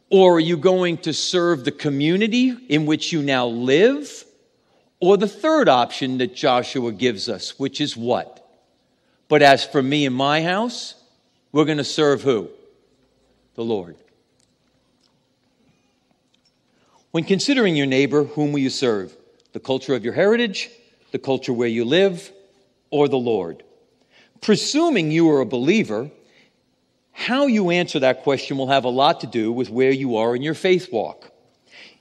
Or 0.10 0.36
are 0.36 0.40
you 0.40 0.56
going 0.56 1.00
to 1.00 1.14
serve 1.14 1.66
the 1.66 1.72
community 1.72 2.56
in 2.70 2.86
which 2.86 3.12
you 3.12 3.22
now 3.22 3.48
live? 3.48 4.24
Or 5.02 5.18
the 5.18 5.28
third 5.28 5.68
option 5.68 6.18
that 6.20 6.34
Joshua 6.34 6.94
gives 6.94 7.28
us, 7.28 7.60
which 7.60 7.82
is 7.82 7.98
what? 7.98 8.47
But 9.30 9.42
as 9.42 9.66
for 9.66 9.82
me 9.82 10.06
and 10.06 10.16
my 10.16 10.42
house, 10.42 10.96
we're 11.52 11.66
going 11.66 11.78
to 11.78 11.84
serve 11.84 12.22
who? 12.22 12.50
The 13.56 13.64
Lord. 13.64 13.96
When 17.12 17.24
considering 17.24 17.76
your 17.76 17.88
neighbor, 17.88 18.24
whom 18.24 18.52
will 18.52 18.60
you 18.60 18.70
serve? 18.70 19.16
The 19.54 19.60
culture 19.60 19.96
of 19.96 20.04
your 20.04 20.14
heritage, 20.14 20.70
the 21.12 21.20
culture 21.20 21.54
where 21.54 21.68
you 21.68 21.84
live, 21.84 22.32
or 22.90 23.08
the 23.08 23.18
Lord? 23.18 23.64
Presuming 24.42 25.12
you 25.12 25.30
are 25.32 25.42
a 25.42 25.46
believer, 25.46 26.12
how 27.12 27.48
you 27.48 27.72
answer 27.72 28.00
that 28.00 28.22
question 28.22 28.58
will 28.58 28.68
have 28.68 28.84
a 28.84 28.90
lot 28.90 29.22
to 29.22 29.28
do 29.28 29.52
with 29.52 29.70
where 29.70 29.92
you 29.92 30.18
are 30.18 30.36
in 30.36 30.44
your 30.44 30.54
faith 30.54 30.94
walk. 30.94 31.32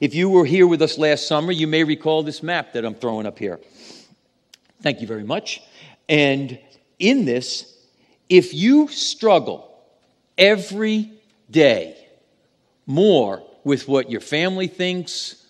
If 0.01 0.15
you 0.15 0.29
were 0.29 0.45
here 0.45 0.67
with 0.67 0.83
us 0.83 0.99
last 0.99 1.27
summer, 1.27 1.53
you 1.53 1.67
may 1.67 1.83
recall 1.83 2.23
this 2.23 2.43
map 2.43 2.75
that 2.75 2.85
I'm 2.85 2.95
throwing 2.95 3.27
up 3.27 3.39
here. 3.39 3.59
Thank 4.83 5.01
you 5.01 5.07
very 5.07 5.25
much. 5.25 5.63
And 6.09 6.59
in 6.99 7.25
this, 7.25 7.77
if 8.29 8.55
you 8.55 8.89
struggle 8.89 9.71
every 10.37 11.13
day 11.51 11.97
more 12.87 13.43
with 13.65 13.89
what 13.89 14.11
your 14.11 14.21
family 14.21 14.69
thinks, 14.69 15.45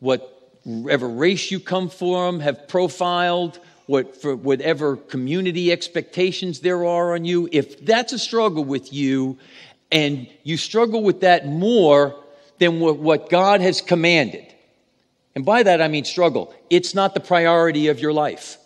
whatever 0.00 1.08
race 1.08 1.50
you 1.50 1.60
come 1.60 1.88
from, 1.88 2.40
have 2.40 2.68
profiled, 2.68 3.58
what, 3.86 4.20
for 4.20 4.34
whatever 4.34 4.96
community 4.96 5.72
expectations 5.72 6.60
there 6.60 6.84
are 6.84 7.14
on 7.14 7.24
you, 7.24 7.48
if 7.52 7.84
that's 7.84 8.12
a 8.12 8.18
struggle 8.18 8.64
with 8.64 8.92
you 8.92 9.38
and 9.92 10.28
you 10.42 10.56
struggle 10.56 11.02
with 11.02 11.20
that 11.20 11.46
more 11.46 12.16
than 12.58 12.80
what, 12.80 12.98
what 12.98 13.30
God 13.30 13.60
has 13.60 13.80
commanded, 13.80 14.44
and 15.34 15.44
by 15.44 15.62
that 15.62 15.82
I 15.82 15.88
mean 15.88 16.04
struggle, 16.04 16.54
it's 16.70 16.94
not 16.94 17.14
the 17.14 17.20
priority 17.20 17.88
of 17.88 18.00
your 18.00 18.12
life, 18.12 18.58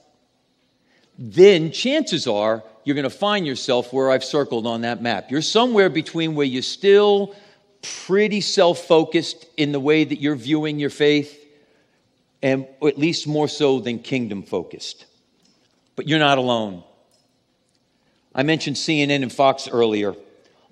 then 1.22 1.70
chances 1.70 2.26
are 2.26 2.64
you're 2.82 2.94
going 2.94 3.04
to 3.04 3.10
find 3.10 3.46
yourself 3.46 3.92
where 3.92 4.10
I've 4.10 4.24
circled 4.24 4.66
on 4.66 4.80
that 4.80 5.02
map. 5.02 5.30
You're 5.30 5.42
somewhere 5.42 5.90
between 5.90 6.34
where 6.34 6.46
you're 6.46 6.62
still 6.62 7.36
pretty 7.82 8.40
self 8.40 8.78
focused 8.86 9.44
in 9.58 9.72
the 9.72 9.80
way 9.80 10.02
that 10.02 10.18
you're 10.18 10.34
viewing 10.34 10.78
your 10.78 10.88
faith, 10.88 11.38
and 12.42 12.66
at 12.82 12.98
least 12.98 13.26
more 13.26 13.48
so 13.48 13.80
than 13.80 13.98
kingdom 13.98 14.42
focused. 14.42 15.04
But 15.94 16.08
you're 16.08 16.18
not 16.18 16.38
alone. 16.38 16.84
I 18.34 18.42
mentioned 18.42 18.76
CNN 18.76 19.22
and 19.22 19.32
Fox 19.32 19.68
earlier. 19.68 20.14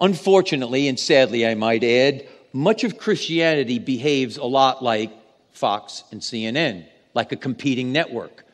Unfortunately, 0.00 0.88
and 0.88 0.99
sadly, 0.99 1.47
I 1.47 1.55
might 1.57 1.85
add, 1.85 2.26
much 2.55 2.85
of 2.85 2.97
Christianity 2.97 3.78
behaves 3.78 4.38
a 4.38 4.45
lot 4.45 4.83
like 4.83 5.12
Fox 5.52 6.05
and 6.11 6.23
CNN, 6.23 6.87
like 7.12 7.33
a 7.33 7.37
competing 7.37 7.93
network. 7.93 8.45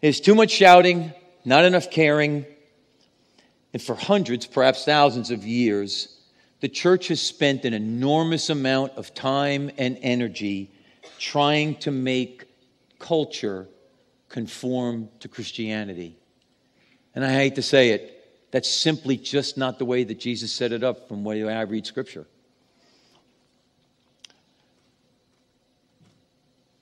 There's 0.00 0.20
too 0.20 0.34
much 0.34 0.50
shouting, 0.50 1.12
not 1.44 1.64
enough 1.64 1.90
caring, 1.90 2.46
and 3.72 3.82
for 3.82 3.94
hundreds, 3.94 4.46
perhaps 4.46 4.84
thousands 4.84 5.30
of 5.30 5.44
years, 5.44 6.20
the 6.60 6.68
church 6.68 7.08
has 7.08 7.20
spent 7.20 7.64
an 7.64 7.74
enormous 7.74 8.50
amount 8.50 8.92
of 8.92 9.12
time 9.14 9.70
and 9.76 9.98
energy 10.00 10.70
trying 11.18 11.76
to 11.76 11.90
make 11.90 12.44
culture 12.98 13.68
conform 14.28 15.08
to 15.20 15.28
Christianity. 15.28 16.16
And 17.14 17.24
I 17.24 17.32
hate 17.32 17.56
to 17.56 17.62
say 17.62 17.90
it, 17.90 18.14
that's 18.50 18.68
simply 18.68 19.16
just 19.16 19.56
not 19.56 19.78
the 19.78 19.84
way 19.84 20.04
that 20.04 20.18
Jesus 20.18 20.52
set 20.52 20.72
it 20.72 20.82
up 20.82 21.08
from 21.08 21.22
the 21.22 21.28
way 21.28 21.42
I 21.52 21.62
read 21.62 21.86
Scripture. 21.86 22.26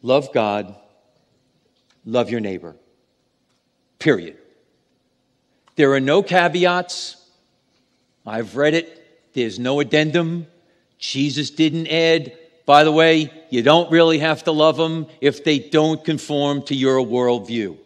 Love 0.02 0.32
God, 0.32 0.76
love 2.04 2.30
your 2.30 2.40
neighbor. 2.40 2.76
Period. 3.99 4.37
There 5.76 5.93
are 5.93 6.00
no 6.00 6.23
caveats. 6.23 7.17
I've 8.26 8.57
read 8.57 8.75
it. 8.75 9.33
There's 9.35 9.59
no 9.59 9.81
addendum. 9.81 10.47
Jesus 10.99 11.50
didn't 11.50 11.88
add 11.88 12.37
by 12.67 12.83
the 12.83 12.93
way, 12.93 13.31
you 13.49 13.62
don't 13.62 13.91
really 13.93 14.19
have 14.19 14.43
to 14.45 14.53
love 14.53 14.76
them 14.76 15.07
if 15.21 15.45
they 15.45 15.61
don't 15.61 16.05
conform 16.05 16.62
to 16.62 16.75
your 16.75 16.99
worldview. 16.99 17.79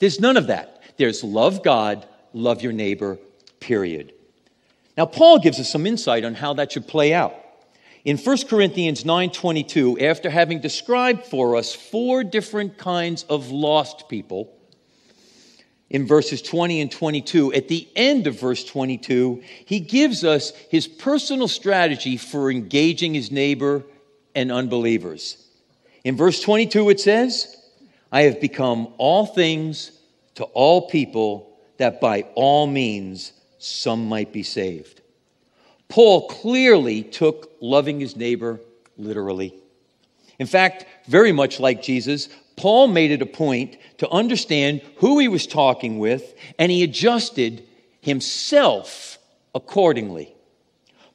There's 0.00 0.18
none 0.18 0.36
of 0.36 0.48
that. 0.48 0.82
There's 0.96 1.22
love 1.22 1.62
God, 1.62 2.06
love 2.32 2.60
your 2.60 2.72
neighbor, 2.72 3.18
period. 3.60 4.12
Now, 4.96 5.06
Paul 5.06 5.38
gives 5.38 5.60
us 5.60 5.70
some 5.70 5.86
insight 5.86 6.24
on 6.24 6.34
how 6.34 6.54
that 6.54 6.72
should 6.72 6.88
play 6.88 7.14
out. 7.14 7.34
In 8.04 8.16
1 8.16 8.48
Corinthians 8.48 9.04
9:22, 9.04 10.00
after 10.00 10.30
having 10.30 10.60
described 10.60 11.26
for 11.26 11.56
us 11.56 11.74
four 11.74 12.24
different 12.24 12.78
kinds 12.78 13.24
of 13.24 13.50
lost 13.50 14.08
people, 14.08 14.50
in 15.90 16.06
verses 16.06 16.40
20 16.40 16.80
and 16.80 16.90
22, 16.90 17.52
at 17.52 17.68
the 17.68 17.86
end 17.96 18.26
of 18.26 18.38
verse 18.38 18.64
22, 18.64 19.42
he 19.64 19.80
gives 19.80 20.24
us 20.24 20.52
his 20.70 20.86
personal 20.86 21.48
strategy 21.48 22.16
for 22.16 22.50
engaging 22.50 23.12
his 23.12 23.30
neighbor 23.30 23.82
and 24.34 24.52
unbelievers. 24.52 25.36
In 26.04 26.16
verse 26.16 26.40
22, 26.40 26.90
it 26.90 27.00
says, 27.00 27.56
I 28.12 28.22
have 28.22 28.40
become 28.40 28.94
all 28.98 29.26
things 29.26 29.90
to 30.36 30.44
all 30.44 30.88
people 30.88 31.58
that 31.78 32.00
by 32.00 32.22
all 32.34 32.66
means 32.66 33.32
some 33.58 34.08
might 34.08 34.32
be 34.32 34.44
saved. 34.44 35.00
Paul 35.90 36.28
clearly 36.28 37.02
took 37.02 37.52
loving 37.60 38.00
his 38.00 38.16
neighbor 38.16 38.60
literally. 38.96 39.54
In 40.38 40.46
fact, 40.46 40.86
very 41.08 41.32
much 41.32 41.60
like 41.60 41.82
Jesus, 41.82 42.28
Paul 42.56 42.88
made 42.88 43.10
it 43.10 43.20
a 43.20 43.26
point 43.26 43.76
to 43.98 44.08
understand 44.08 44.82
who 44.96 45.18
he 45.18 45.28
was 45.28 45.46
talking 45.46 45.98
with, 45.98 46.34
and 46.58 46.70
he 46.70 46.82
adjusted 46.82 47.66
himself 48.00 49.18
accordingly. 49.54 50.34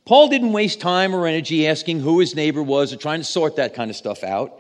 Paul 0.03 0.27
didn't 0.27 0.51
waste 0.51 0.81
time 0.81 1.15
or 1.15 1.25
energy 1.25 1.67
asking 1.67 2.01
who 2.01 2.19
his 2.19 2.35
neighbor 2.35 2.61
was 2.61 2.93
or 2.93 2.97
trying 2.97 3.21
to 3.21 3.25
sort 3.25 3.55
that 3.55 3.73
kind 3.73 3.89
of 3.89 3.95
stuff 3.95 4.23
out. 4.23 4.59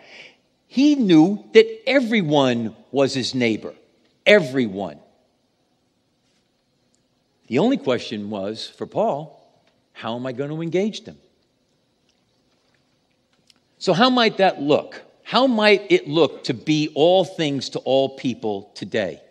He 0.67 0.95
knew 0.95 1.43
that 1.53 1.87
everyone 1.87 2.75
was 2.91 3.13
his 3.13 3.35
neighbor. 3.35 3.73
Everyone. 4.25 4.99
The 7.47 7.59
only 7.59 7.77
question 7.77 8.29
was 8.31 8.67
for 8.67 8.87
Paul, 8.87 9.34
how 9.95 10.15
am 10.15 10.25
I 10.25 10.33
going 10.33 10.49
to 10.49 10.61
engage 10.61 11.05
them? 11.05 11.17
So, 13.77 13.93
how 13.93 14.09
might 14.09 14.37
that 14.37 14.61
look? 14.61 15.01
How 15.23 15.47
might 15.47 15.89
it 15.89 16.07
look 16.07 16.43
to 16.45 16.53
be 16.53 16.91
all 16.93 17.23
things 17.23 17.69
to 17.69 17.79
all 17.79 18.09
people 18.17 18.71
today? 18.75 19.21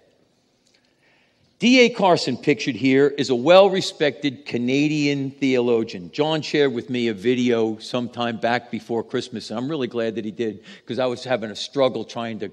D.A. 1.58 1.90
Carson, 1.90 2.36
pictured 2.36 2.74
here, 2.74 3.08
is 3.08 3.30
a 3.30 3.34
well 3.34 3.68
respected 3.68 4.46
Canadian 4.46 5.32
theologian. 5.32 6.10
John 6.10 6.40
shared 6.40 6.72
with 6.72 6.88
me 6.88 7.08
a 7.08 7.14
video 7.14 7.78
sometime 7.78 8.38
back 8.38 8.70
before 8.70 9.04
Christmas, 9.04 9.50
and 9.50 9.58
I'm 9.58 9.68
really 9.68 9.86
glad 9.86 10.14
that 10.14 10.24
he 10.24 10.30
did 10.30 10.64
because 10.80 10.98
I 10.98 11.06
was 11.06 11.24
having 11.24 11.50
a 11.50 11.56
struggle 11.56 12.04
trying 12.04 12.38
to 12.40 12.50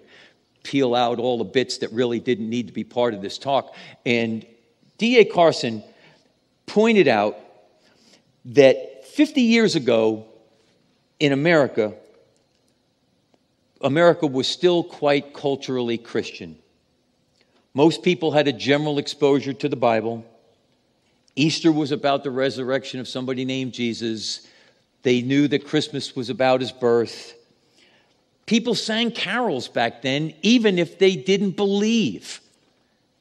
peel 0.63 0.93
out 0.95 1.17
all 1.17 1.37
the 1.37 1.45
bits 1.45 1.77
that 1.79 1.91
really 1.91 2.19
didn't 2.19 2.49
need 2.49 2.67
to 2.67 2.73
be 2.73 2.83
part 2.83 3.13
of 3.13 3.21
this 3.21 3.37
talk. 3.37 3.73
And 4.05 4.45
D.A. 4.97 5.25
Carson 5.25 5.81
pointed 6.65 7.07
out 7.07 7.37
that 8.45 9.05
50 9.05 9.41
years 9.41 9.75
ago 9.75 10.25
in 11.19 11.31
America, 11.31 11.93
America 13.81 14.27
was 14.27 14.48
still 14.48 14.83
quite 14.83 15.33
culturally 15.33 15.98
Christian. 15.98 16.57
Most 17.74 18.03
people 18.03 18.31
had 18.31 18.48
a 18.48 18.53
general 18.53 18.98
exposure 18.98 19.53
to 19.53 19.69
the 19.69 19.75
Bible. 19.75 20.25
Easter 21.36 21.71
was 21.71 21.91
about 21.91 22.24
the 22.24 22.31
resurrection 22.31 23.00
of 23.00 23.07
somebody 23.07 23.45
named 23.45 23.74
Jesus. 23.74 24.48
They 25.03 25.21
knew 25.21 25.48
that 25.48 25.65
Christmas 25.65 26.15
was 26.15 26.29
about 26.29 26.62
his 26.62 26.71
birth. 26.71 27.36
People 28.45 28.75
sang 28.75 29.12
carols 29.12 29.67
back 29.67 30.01
then, 30.01 30.33
even 30.41 30.77
if 30.77 31.00
they 31.00 31.15
didn't 31.15 31.51
believe. 31.51 32.41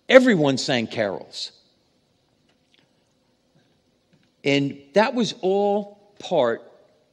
Everyone 0.08 0.58
sang 0.58 0.88
carols. 0.88 1.52
And 4.44 4.80
that 4.94 5.14
was 5.14 5.34
all 5.40 6.14
part 6.18 6.62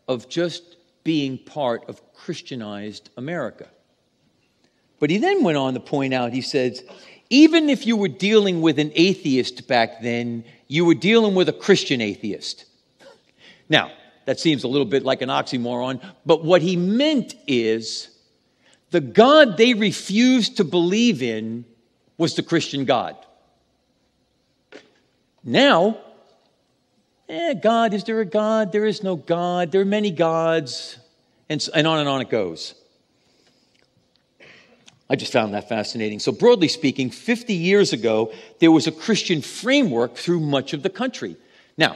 of 0.08 0.30
just 0.30 0.78
being 1.04 1.38
part 1.38 1.88
of 1.90 2.02
Christianized 2.14 3.10
America. 3.18 3.68
But 5.00 5.10
he 5.10 5.18
then 5.18 5.44
went 5.44 5.58
on 5.58 5.74
to 5.74 5.80
point 5.80 6.14
out, 6.14 6.34
he 6.34 6.42
says, 6.42 6.84
even 7.30 7.70
if 7.70 7.86
you 7.86 7.98
were 7.98 8.08
dealing 8.08 8.62
with 8.62 8.80
an 8.80 8.92
atheist 8.96 9.68
back 9.68 10.02
then, 10.02 10.44
you 10.68 10.86
were 10.86 10.96
dealing 10.96 11.36
with 11.36 11.50
a 11.50 11.54
Christian 11.54 12.02
atheist. 12.02 12.66
Now, 13.70 13.92
that 14.26 14.40
seems 14.40 14.64
a 14.64 14.68
little 14.68 14.86
bit 14.86 15.04
like 15.04 15.22
an 15.22 15.30
oxymoron, 15.30 16.02
but 16.26 16.44
what 16.44 16.62
he 16.62 16.76
meant 16.76 17.36
is 17.48 18.10
the 18.92 19.02
God 19.02 19.58
they 19.58 19.74
refused 19.74 20.58
to 20.58 20.64
believe 20.64 21.22
in 21.22 21.66
was 22.18 22.36
the 22.36 22.44
Christian 22.44 22.86
God. 22.86 23.16
Now, 25.44 25.98
eh, 27.30 27.54
God, 27.54 27.94
is 27.94 28.04
there 28.04 28.20
a 28.22 28.26
God? 28.26 28.72
There 28.72 28.86
is 28.86 29.04
no 29.04 29.16
God. 29.16 29.72
There 29.72 29.82
are 29.82 29.86
many 29.86 30.12
gods. 30.12 30.98
And, 31.50 31.66
and 31.74 31.88
on 31.88 32.00
and 32.00 32.10
on 32.10 32.22
it 32.22 32.30
goes. 32.30 32.74
I 35.10 35.16
just 35.16 35.32
found 35.32 35.54
that 35.54 35.70
fascinating. 35.70 36.20
So, 36.20 36.34
broadly 36.34 36.68
speaking, 36.68 37.10
50 37.10 37.54
years 37.54 37.94
ago, 37.94 38.34
there 38.60 38.72
was 38.72 38.88
a 38.88 38.92
Christian 38.92 39.42
framework 39.42 40.16
through 40.16 40.42
much 40.42 40.74
of 40.74 40.84
the 40.84 40.90
country. 40.90 41.38
Now, 41.78 41.96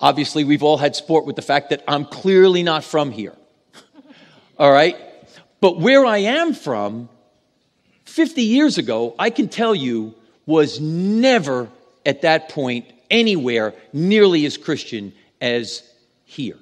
obviously, 0.00 0.42
we've 0.44 0.62
all 0.62 0.78
had 0.78 0.96
sport 0.96 1.26
with 1.26 1.36
the 1.36 1.42
fact 1.42 1.70
that 1.70 1.84
I'm 1.86 2.06
clearly 2.06 2.62
not 2.62 2.84
from 2.84 3.10
here. 3.10 3.34
all 4.58 4.72
right? 4.72 4.96
But 5.60 5.78
where 5.78 6.06
I 6.06 6.18
am 6.18 6.54
from, 6.54 7.10
50 8.04 8.40
years 8.42 8.78
ago, 8.78 9.14
I 9.18 9.28
can 9.28 9.48
tell 9.48 9.74
you, 9.74 10.14
was 10.46 10.80
never 10.80 11.68
at 12.06 12.22
that 12.22 12.48
point 12.48 12.86
anywhere 13.10 13.74
nearly 13.92 14.46
as 14.46 14.56
Christian 14.56 15.12
as 15.40 15.82
here. 16.24 16.58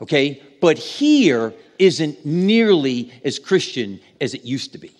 Okay? 0.00 0.42
But 0.60 0.78
here 0.78 1.52
isn't 1.78 2.24
nearly 2.24 3.12
as 3.24 3.38
Christian 3.38 4.00
as 4.20 4.34
it 4.34 4.44
used 4.44 4.72
to 4.72 4.78
be. 4.78 4.92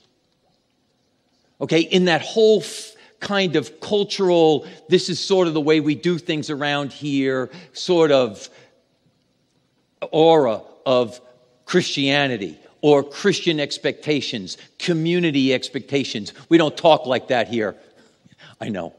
Okay? 1.60 1.80
In 1.80 2.06
that 2.06 2.22
whole 2.22 2.60
f- 2.60 2.92
kind 3.20 3.56
of 3.56 3.80
cultural, 3.80 4.66
this 4.88 5.08
is 5.08 5.18
sort 5.18 5.48
of 5.48 5.54
the 5.54 5.60
way 5.60 5.80
we 5.80 5.94
do 5.94 6.18
things 6.18 6.50
around 6.50 6.92
here, 6.92 7.50
sort 7.72 8.10
of 8.10 8.48
aura 10.12 10.60
of 10.84 11.20
Christianity 11.64 12.58
or 12.82 13.02
Christian 13.02 13.60
expectations, 13.60 14.58
community 14.78 15.54
expectations. 15.54 16.34
We 16.50 16.58
don't 16.58 16.76
talk 16.76 17.06
like 17.06 17.28
that 17.28 17.48
here. 17.48 17.76
I 18.60 18.68
know. 18.68 18.94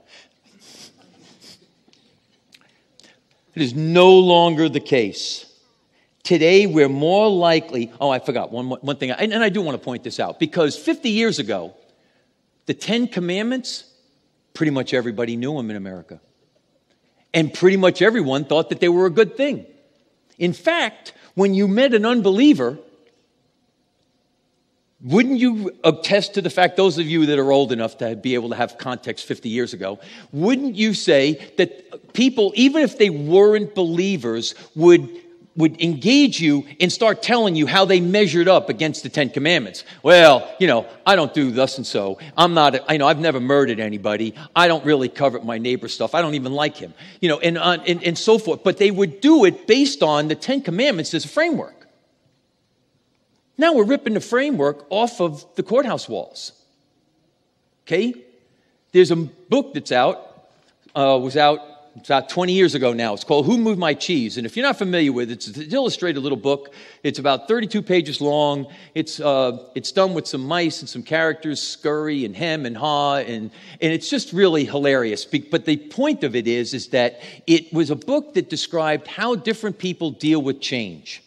It 3.56 3.62
is 3.62 3.74
no 3.74 4.20
longer 4.20 4.68
the 4.70 4.82
case. 4.82 5.46
Today, 6.24 6.66
we're 6.66 6.90
more 6.90 7.30
likely. 7.30 7.92
Oh, 8.02 8.10
I 8.10 8.20
forgot 8.20 8.52
one, 8.52 8.70
one 8.70 8.98
thing, 8.98 9.12
and 9.12 9.44
I 9.44 9.50
do 9.50 9.62
want 9.62 9.80
to 9.80 9.84
point 9.84 10.04
this 10.04 10.20
out 10.20 10.40
because 10.40 10.78
50 10.78 11.10
years 11.10 11.40
ago, 11.40 11.74
the 12.66 12.74
Ten 12.74 13.08
Commandments, 13.08 13.86
pretty 14.54 14.72
much 14.72 14.94
everybody 14.94 15.36
knew 15.36 15.56
them 15.56 15.70
in 15.70 15.78
America. 15.78 16.20
And 17.34 17.54
pretty 17.54 17.78
much 17.78 18.02
everyone 18.02 18.46
thought 18.46 18.70
that 18.70 18.80
they 18.80 18.90
were 18.90 19.06
a 19.06 19.10
good 19.10 19.38
thing. 19.38 19.66
In 20.38 20.54
fact, 20.54 21.14
when 21.36 21.54
you 21.54 21.68
met 21.68 21.94
an 21.94 22.06
unbeliever, 22.06 22.80
wouldn't 25.06 25.40
you 25.40 25.72
attest 25.84 26.34
to 26.34 26.42
the 26.42 26.50
fact, 26.50 26.78
those 26.78 26.98
of 26.98 27.06
you 27.06 27.28
that 27.28 27.38
are 27.38 27.52
old 27.52 27.72
enough 27.72 28.00
to 28.00 28.16
be 28.16 28.34
able 28.34 28.50
to 28.50 28.56
have 28.56 28.80
context 28.80 29.26
50 29.26 29.50
years 29.50 29.74
ago, 29.74 30.00
wouldn't 30.32 30.76
you 30.76 30.96
say 30.96 31.34
that 31.58 32.14
people, 32.14 32.52
even 32.56 32.82
if 32.82 32.98
they 32.98 33.12
weren't 33.12 33.76
believers, 33.76 34.56
would 34.76 35.22
would 35.56 35.82
engage 35.82 36.42
you 36.42 36.66
and 36.82 36.92
start 36.92 37.22
telling 37.22 37.56
you 37.56 37.66
how 37.66 37.86
they 37.86 38.02
measured 38.02 38.50
up 38.50 38.68
against 38.68 39.04
the 39.04 39.10
Ten 39.10 39.30
Commandments. 39.30 39.86
Well, 40.04 40.54
you 40.60 40.68
know, 40.68 40.86
I 41.06 41.16
don't 41.16 41.34
do 41.34 41.50
thus 41.52 41.78
and 41.78 41.88
so. 41.88 42.20
I'm 42.36 42.54
not, 42.54 42.76
I 42.90 42.98
know, 42.98 43.08
I've 43.08 43.20
never 43.20 43.40
murdered 43.40 43.80
anybody. 43.80 44.36
I 44.54 44.68
don't 44.68 44.84
really 44.84 45.08
covet 45.08 45.46
my 45.46 45.58
neighbor's 45.58 45.94
stuff. 45.94 46.14
I 46.14 46.22
don't 46.22 46.36
even 46.36 46.52
like 46.52 46.76
him, 46.76 46.94
you 47.22 47.30
know, 47.30 47.40
and, 47.40 47.58
uh, 47.58 47.78
and, 47.88 48.04
and 48.04 48.18
so 48.18 48.38
forth. 48.38 48.66
But 48.66 48.78
they 48.78 48.92
would 48.92 49.22
do 49.22 49.46
it 49.46 49.66
based 49.66 50.04
on 50.04 50.28
the 50.28 50.36
Ten 50.36 50.62
Commandments 50.62 51.14
as 51.14 51.24
a 51.24 51.30
framework. 51.30 51.85
Now 53.58 53.74
we're 53.74 53.86
ripping 53.86 54.14
the 54.14 54.22
framework 54.22 54.86
off 54.90 55.22
of 55.22 55.46
the 55.56 55.64
courthouse 55.64 56.10
walls. 56.10 56.52
Okay? 57.86 58.14
There's 58.92 59.12
a 59.12 59.16
book 59.16 59.74
that's 59.74 59.92
out, 59.92 60.48
uh, 60.96 61.20
was 61.22 61.38
out 61.38 61.60
about 61.96 62.28
20 62.28 62.52
years 62.52 62.76
ago 62.76 62.92
now. 62.92 63.14
It's 63.14 63.24
called 63.24 63.46
Who 63.46 63.58
Moved 63.58 63.80
My 63.80 63.94
Cheese? 63.94 64.38
And 64.38 64.46
if 64.46 64.58
you're 64.58 64.66
not 64.66 64.78
familiar 64.78 65.14
with 65.14 65.32
it, 65.32 65.48
it's 65.48 65.58
an 65.58 65.72
illustrated 65.72 66.20
little 66.20 66.38
book. 66.38 66.74
It's 67.04 67.20
about 67.20 67.48
32 67.48 67.82
pages 67.82 68.20
long. 68.20 68.68
It's, 68.94 69.20
uh, 69.20 69.70
it's 69.76 69.92
done 69.92 70.14
with 70.14 70.28
some 70.28 70.46
mice 70.46 70.82
and 70.82 70.90
some 70.90 71.04
characters, 71.04 71.62
Scurry 71.62 72.26
and 72.26 72.36
Hem 72.36 72.66
and 72.66 72.76
Haw, 72.76 73.18
and, 73.18 73.50
and 73.82 73.94
it's 73.94 74.10
just 74.10 74.34
really 74.34 74.66
hilarious. 74.66 75.24
But 75.26 75.66
the 75.66 75.78
point 75.78 76.24
of 76.24 76.36
it 76.36 76.48
is, 76.48 76.74
is 76.74 76.90
that 76.90 77.22
it 77.48 77.72
was 77.74 77.90
a 77.90 77.96
book 77.96 78.34
that 78.34 78.50
described 78.50 79.08
how 79.08 79.36
different 79.36 79.78
people 79.78 80.12
deal 80.12 80.42
with 80.42 80.60
change. 80.60 81.24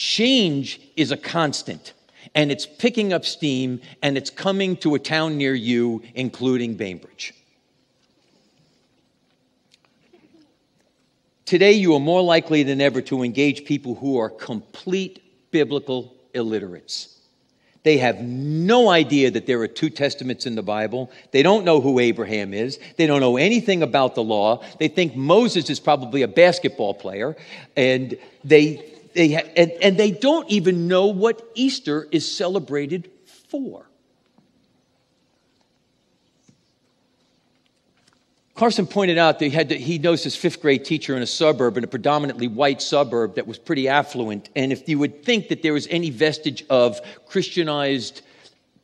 Change 0.00 0.80
is 0.96 1.10
a 1.10 1.16
constant, 1.18 1.92
and 2.34 2.50
it's 2.50 2.64
picking 2.64 3.12
up 3.12 3.26
steam, 3.26 3.82
and 4.02 4.16
it's 4.16 4.30
coming 4.30 4.78
to 4.78 4.94
a 4.94 4.98
town 4.98 5.36
near 5.36 5.54
you, 5.54 6.02
including 6.14 6.74
Bainbridge. 6.74 7.34
Today, 11.44 11.72
you 11.72 11.94
are 11.94 12.00
more 12.00 12.22
likely 12.22 12.62
than 12.62 12.80
ever 12.80 13.02
to 13.02 13.22
engage 13.22 13.66
people 13.66 13.94
who 13.94 14.16
are 14.16 14.30
complete 14.30 15.22
biblical 15.50 16.14
illiterates. 16.32 17.18
They 17.82 17.98
have 17.98 18.22
no 18.22 18.88
idea 18.88 19.30
that 19.32 19.44
there 19.44 19.60
are 19.60 19.68
two 19.68 19.90
testaments 19.90 20.46
in 20.46 20.54
the 20.54 20.62
Bible. 20.62 21.10
They 21.30 21.42
don't 21.42 21.66
know 21.66 21.82
who 21.82 21.98
Abraham 21.98 22.54
is. 22.54 22.78
They 22.96 23.06
don't 23.06 23.20
know 23.20 23.36
anything 23.36 23.82
about 23.82 24.14
the 24.14 24.22
law. 24.22 24.64
They 24.78 24.88
think 24.88 25.14
Moses 25.14 25.68
is 25.68 25.78
probably 25.78 26.22
a 26.22 26.28
basketball 26.28 26.94
player. 26.94 27.36
And 27.76 28.16
they 28.44 28.96
they 29.14 29.32
ha- 29.32 29.48
and, 29.56 29.70
and 29.82 29.96
they 29.96 30.10
don't 30.10 30.48
even 30.50 30.88
know 30.88 31.06
what 31.06 31.42
Easter 31.54 32.06
is 32.10 32.30
celebrated 32.30 33.10
for. 33.48 33.86
Carson 38.60 38.86
pointed 38.86 39.16
out 39.16 39.38
that 39.38 39.46
he, 39.46 39.50
had 39.50 39.70
to, 39.70 39.78
he 39.78 39.96
knows 39.96 40.22
his 40.22 40.36
fifth 40.36 40.60
grade 40.60 40.84
teacher 40.84 41.16
in 41.16 41.22
a 41.22 41.26
suburb, 41.26 41.78
in 41.78 41.84
a 41.84 41.86
predominantly 41.86 42.46
white 42.46 42.82
suburb 42.82 43.36
that 43.36 43.46
was 43.46 43.58
pretty 43.58 43.88
affluent. 43.88 44.50
And 44.54 44.70
if 44.70 44.86
you 44.86 44.98
would 44.98 45.24
think 45.24 45.48
that 45.48 45.62
there 45.62 45.72
was 45.72 45.86
any 45.86 46.10
vestige 46.10 46.62
of 46.68 47.00
Christianized 47.26 48.20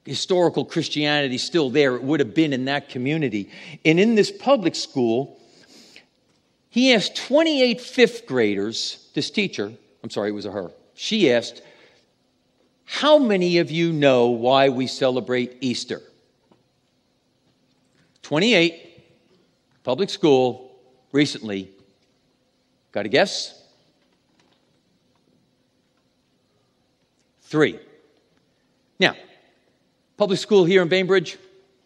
historical 0.07 0.65
Christianity 0.65 1.37
still 1.37 1.69
there, 1.69 1.95
it 1.97 2.03
would 2.03 2.21
have 2.21 2.33
been 2.33 2.55
in 2.55 2.65
that 2.67 2.89
community. 2.89 3.51
And 3.85 4.01
in 4.01 4.15
this 4.15 4.31
public 4.31 4.75
school, 4.75 5.39
he 6.71 6.95
asked 6.95 7.17
28 7.17 7.79
fifth 7.79 8.27
graders, 8.27 9.11
this 9.15 9.31
teacher, 9.31 9.73
I'm 10.07 10.11
sorry, 10.11 10.29
it 10.29 10.35
was 10.35 10.47
a 10.47 10.53
her. 10.53 10.71
She 10.95 11.33
asked, 11.33 11.63
How 12.85 13.19
many 13.19 13.59
of 13.59 13.73
you 13.73 13.93
know 13.93 14.29
why 14.29 14.69
we 14.69 14.87
celebrate 14.87 15.57
Easter? 15.61 16.01
28, 18.23 19.03
public 19.83 20.09
school, 20.09 20.71
recently. 21.11 21.73
Got 22.93 23.07
a 23.07 23.09
guess? 23.09 23.61
Three. 27.43 27.81
Now, 29.01 29.17
public 30.17 30.39
school 30.39 30.65
here 30.65 30.83
in 30.83 30.89
Bainbridge, 30.89 31.37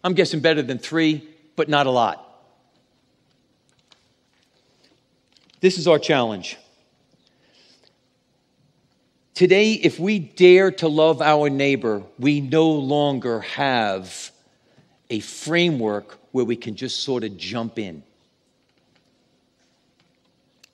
I'm 0.05 0.13
guessing 0.13 0.41
better 0.41 0.61
than 0.61 0.77
three, 0.77 1.27
but 1.57 1.71
not 1.71 1.87
a 1.87 1.91
lot. 1.91 2.23
This 5.63 5.79
is 5.79 5.89
our 5.89 5.99
challenge. 5.99 6.59
Today, 9.41 9.73
if 9.73 9.99
we 9.99 10.19
dare 10.19 10.71
to 10.71 10.87
love 10.87 11.23
our 11.23 11.49
neighbor, 11.49 12.03
we 12.19 12.43
no 12.43 12.69
longer 12.69 13.41
have 13.41 14.33
a 15.09 15.21
framework 15.21 16.19
where 16.33 16.45
we 16.45 16.57
can 16.57 16.77
just 16.77 17.05
sort 17.05 17.25
of 17.25 17.39
jump 17.39 17.79
in. 17.79 18.03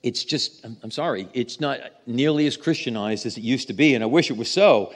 it's 0.03 0.25
just, 0.25 0.65
I'm, 0.83 0.91
sorry, 0.91 1.29
it's 1.33 1.61
not 1.61 1.79
nearly 2.05 2.45
as 2.45 2.57
Christianized 2.57 3.25
as 3.25 3.37
it 3.37 3.41
used 3.41 3.67
to 3.67 3.73
be, 3.73 3.95
and 3.95 4.03
I 4.03 4.07
wish 4.07 4.29
it 4.29 4.35
was 4.35 4.51
so. 4.51 4.93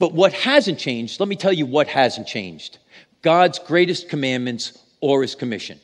But 0.00 0.12
what 0.14 0.32
hasn't 0.32 0.80
changed, 0.80 1.20
let 1.20 1.28
me 1.28 1.36
tell 1.36 1.52
you 1.52 1.64
what 1.64 1.86
hasn't 1.86 2.26
changed 2.26 2.78
God's 3.22 3.60
greatest 3.60 4.08
commandments 4.08 4.76
or 5.00 5.22
his 5.22 5.36
commission. 5.36 5.78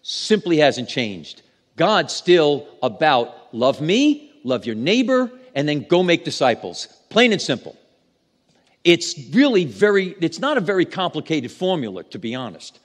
Simply 0.00 0.56
hasn't 0.56 0.88
changed. 0.88 1.42
God's 1.76 2.14
still 2.14 2.66
about 2.82 3.54
love 3.54 3.82
me, 3.82 4.32
love 4.42 4.64
your 4.64 4.74
neighbor, 4.74 5.30
and 5.54 5.68
then 5.68 5.86
go 5.88 6.02
make 6.02 6.24
disciples. 6.24 6.86
Plain 7.08 7.32
and 7.32 7.42
simple. 7.42 7.76
It's 8.84 9.18
really 9.32 9.64
very, 9.64 10.14
it's 10.20 10.38
not 10.38 10.56
a 10.56 10.60
very 10.60 10.84
complicated 10.84 11.50
formula, 11.50 12.04
to 12.04 12.18
be 12.18 12.34
honest. 12.34 12.78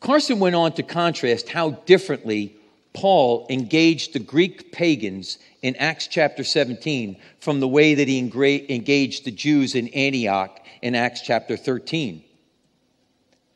Carson 0.00 0.40
went 0.40 0.56
on 0.56 0.72
to 0.72 0.82
contrast 0.82 1.48
how 1.48 1.70
differently 1.70 2.56
Paul 2.92 3.46
engaged 3.48 4.12
the 4.12 4.18
Greek 4.18 4.72
pagans 4.72 5.38
in 5.62 5.76
Acts 5.76 6.06
chapter 6.08 6.44
17 6.44 7.16
from 7.38 7.60
the 7.60 7.68
way 7.68 7.94
that 7.94 8.08
he 8.08 8.18
engaged 8.18 9.24
the 9.24 9.30
Jews 9.30 9.74
in 9.74 9.88
Antioch 9.88 10.60
in 10.82 10.94
Acts 10.94 11.22
chapter 11.22 11.56
13. 11.56 12.22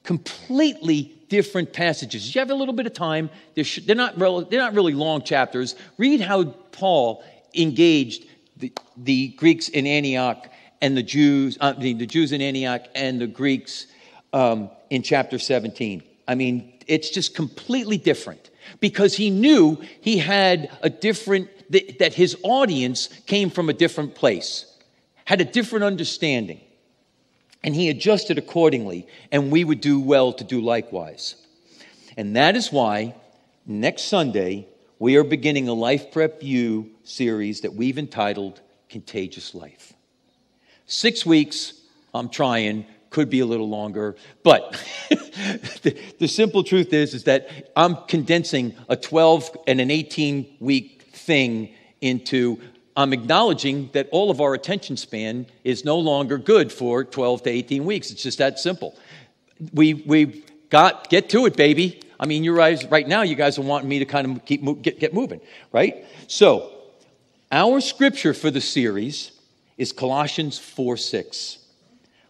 Completely 0.05 1.16
different 1.29 1.73
passages. 1.73 2.35
You 2.35 2.41
have 2.41 2.51
a 2.51 2.55
little 2.55 2.75
bit 2.75 2.87
of 2.87 2.93
time. 2.93 3.31
They're, 3.55 3.97
not, 3.97 4.19
they're 4.19 4.61
not 4.61 4.75
really 4.75 4.95
long 4.95 5.23
chapters. 5.23 5.75
Read 5.99 6.21
how 6.21 6.45
Paul 6.45 7.25
engaged 7.55 8.27
the, 8.57 8.73
the 8.97 9.29
Greeks 9.29 9.69
in 9.69 9.87
Antioch 9.87 10.51
and 10.81 10.97
the 10.97 11.03
Jews, 11.03 11.59
uh, 11.61 11.73
the, 11.73 11.95
the, 11.95 12.07
Jews 12.07 12.33
in 12.33 12.41
Antioch 12.41 12.87
and 12.95 13.21
the 13.21 13.27
Greeks 13.27 13.87
um, 14.33 14.71
in 14.91 15.03
chapter 15.03 15.39
17. 15.39 16.03
I 16.29 16.35
mean, 16.35 16.73
it's 16.87 17.11
just 17.11 17.35
completely 17.35 17.99
different 17.99 18.51
because 18.81 19.15
he 19.15 19.31
knew 19.31 19.81
he 20.01 20.19
had 20.19 20.71
a 20.83 20.91
different, 20.91 21.51
that 21.71 22.15
his 22.15 22.37
audience 22.43 23.09
came 23.27 23.51
from 23.51 23.69
a 23.69 23.73
different 23.73 24.15
place, 24.15 24.67
had 25.25 25.41
a 25.41 25.45
different 25.45 25.85
understanding. 25.85 26.61
And 27.63 27.75
he 27.75 27.89
adjusted 27.89 28.39
accordingly, 28.39 29.07
and 29.33 29.51
we 29.51 29.65
would 29.65 29.81
do 29.81 29.99
well 30.01 30.33
to 30.33 30.45
do 30.45 30.61
likewise. 30.61 31.35
And 32.17 32.37
that 32.37 32.57
is 32.57 32.73
why 32.73 33.15
next 33.67 34.05
Sunday 34.05 34.69
we 34.99 35.17
are 35.17 35.25
beginning 35.25 35.69
a 35.69 35.75
Life 35.75 36.13
Prep 36.13 36.43
U 36.43 36.91
series 37.05 37.61
that 37.63 37.75
we've 37.75 37.99
entitled 37.99 38.61
Contagious 38.89 39.55
Life. 39.55 39.93
Six 40.87 41.27
weeks, 41.27 41.73
I'm 42.15 42.29
trying, 42.29 42.87
could 43.11 43.29
be 43.29 43.41
a 43.41 43.47
little 43.47 43.69
longer, 43.69 44.17
but 44.43 44.83
the, 45.11 45.99
the, 46.19 46.29
simple 46.29 46.63
truth 46.63 46.93
is, 46.93 47.15
is 47.15 47.25
that 47.25 47.71
I'm 47.77 47.97
condensing 48.09 48.75
a 48.89 48.97
12 48.97 49.57
and 49.67 49.81
an 49.81 49.91
18 49.91 50.57
week 50.61 51.09
thing 51.13 51.71
into 52.01 52.61
I'm 52.97 53.13
acknowledging 53.13 53.91
that 53.93 54.09
all 54.11 54.31
of 54.31 54.41
our 54.41 54.55
attention 54.55 54.97
span 54.97 55.47
is 55.65 55.85
no 55.85 55.99
longer 55.99 56.39
good 56.39 56.73
for 56.73 57.05
12 57.05 57.43
to 57.43 57.51
18 57.51 57.85
weeks. 57.85 58.11
It's 58.11 58.23
just 58.23 58.39
that 58.39 58.59
simple. 58.59 58.97
We, 59.75 59.95
we've 59.95 60.51
got, 60.71 61.11
get 61.11 61.29
to 61.31 61.45
it, 61.45 61.57
baby. 61.57 62.01
I 62.19 62.25
mean, 62.25 62.43
you 62.43 62.57
guys, 62.57 62.87
right 62.87 63.07
now, 63.07 63.21
you 63.21 63.35
guys 63.35 63.59
are 63.59 63.63
wanting 63.63 63.91
me 63.91 63.99
to 63.99 64.07
kind 64.07 64.39
of 64.39 64.45
keep 64.47 64.63
get, 64.83 64.99
get 64.99 65.13
moving, 65.13 65.43
right? 65.73 66.07
So, 66.27 66.73
our 67.53 67.81
scripture 67.83 68.33
for 68.33 68.51
the 68.51 68.63
series 68.63 69.33
is 69.77 69.93
Colossians 69.93 70.59
4 70.59 70.97
6. 70.97 71.59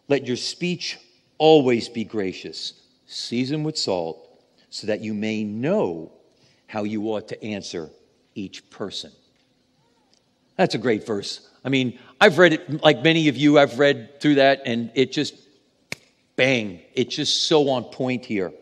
Let 0.08 0.26
your 0.26 0.36
speech 0.36 0.98
always 1.38 1.88
be 1.88 2.02
gracious, 2.02 2.74
seasoned 3.06 3.64
with 3.64 3.78
salt, 3.78 4.28
so 4.70 4.88
that 4.88 5.00
you 5.00 5.14
may 5.14 5.44
know 5.44 6.12
how 6.66 6.82
you 6.82 7.04
ought 7.04 7.28
to 7.28 7.44
answer 7.44 7.90
each 8.34 8.68
person. 8.68 9.12
That's 10.56 10.74
a 10.74 10.78
great 10.78 11.06
verse. 11.06 11.48
I 11.64 11.68
mean, 11.68 11.98
I've 12.20 12.38
read 12.38 12.54
it 12.54 12.82
like 12.82 13.02
many 13.02 13.28
of 13.28 13.36
you, 13.36 13.58
I've 13.58 13.78
read 13.78 14.20
through 14.20 14.36
that, 14.36 14.62
and 14.64 14.90
it 14.94 15.12
just 15.12 15.34
bang, 16.36 16.80
it's 16.94 17.16
just 17.16 17.44
so 17.44 17.68
on 17.70 17.84
point 17.84 18.24
here. 18.24 18.52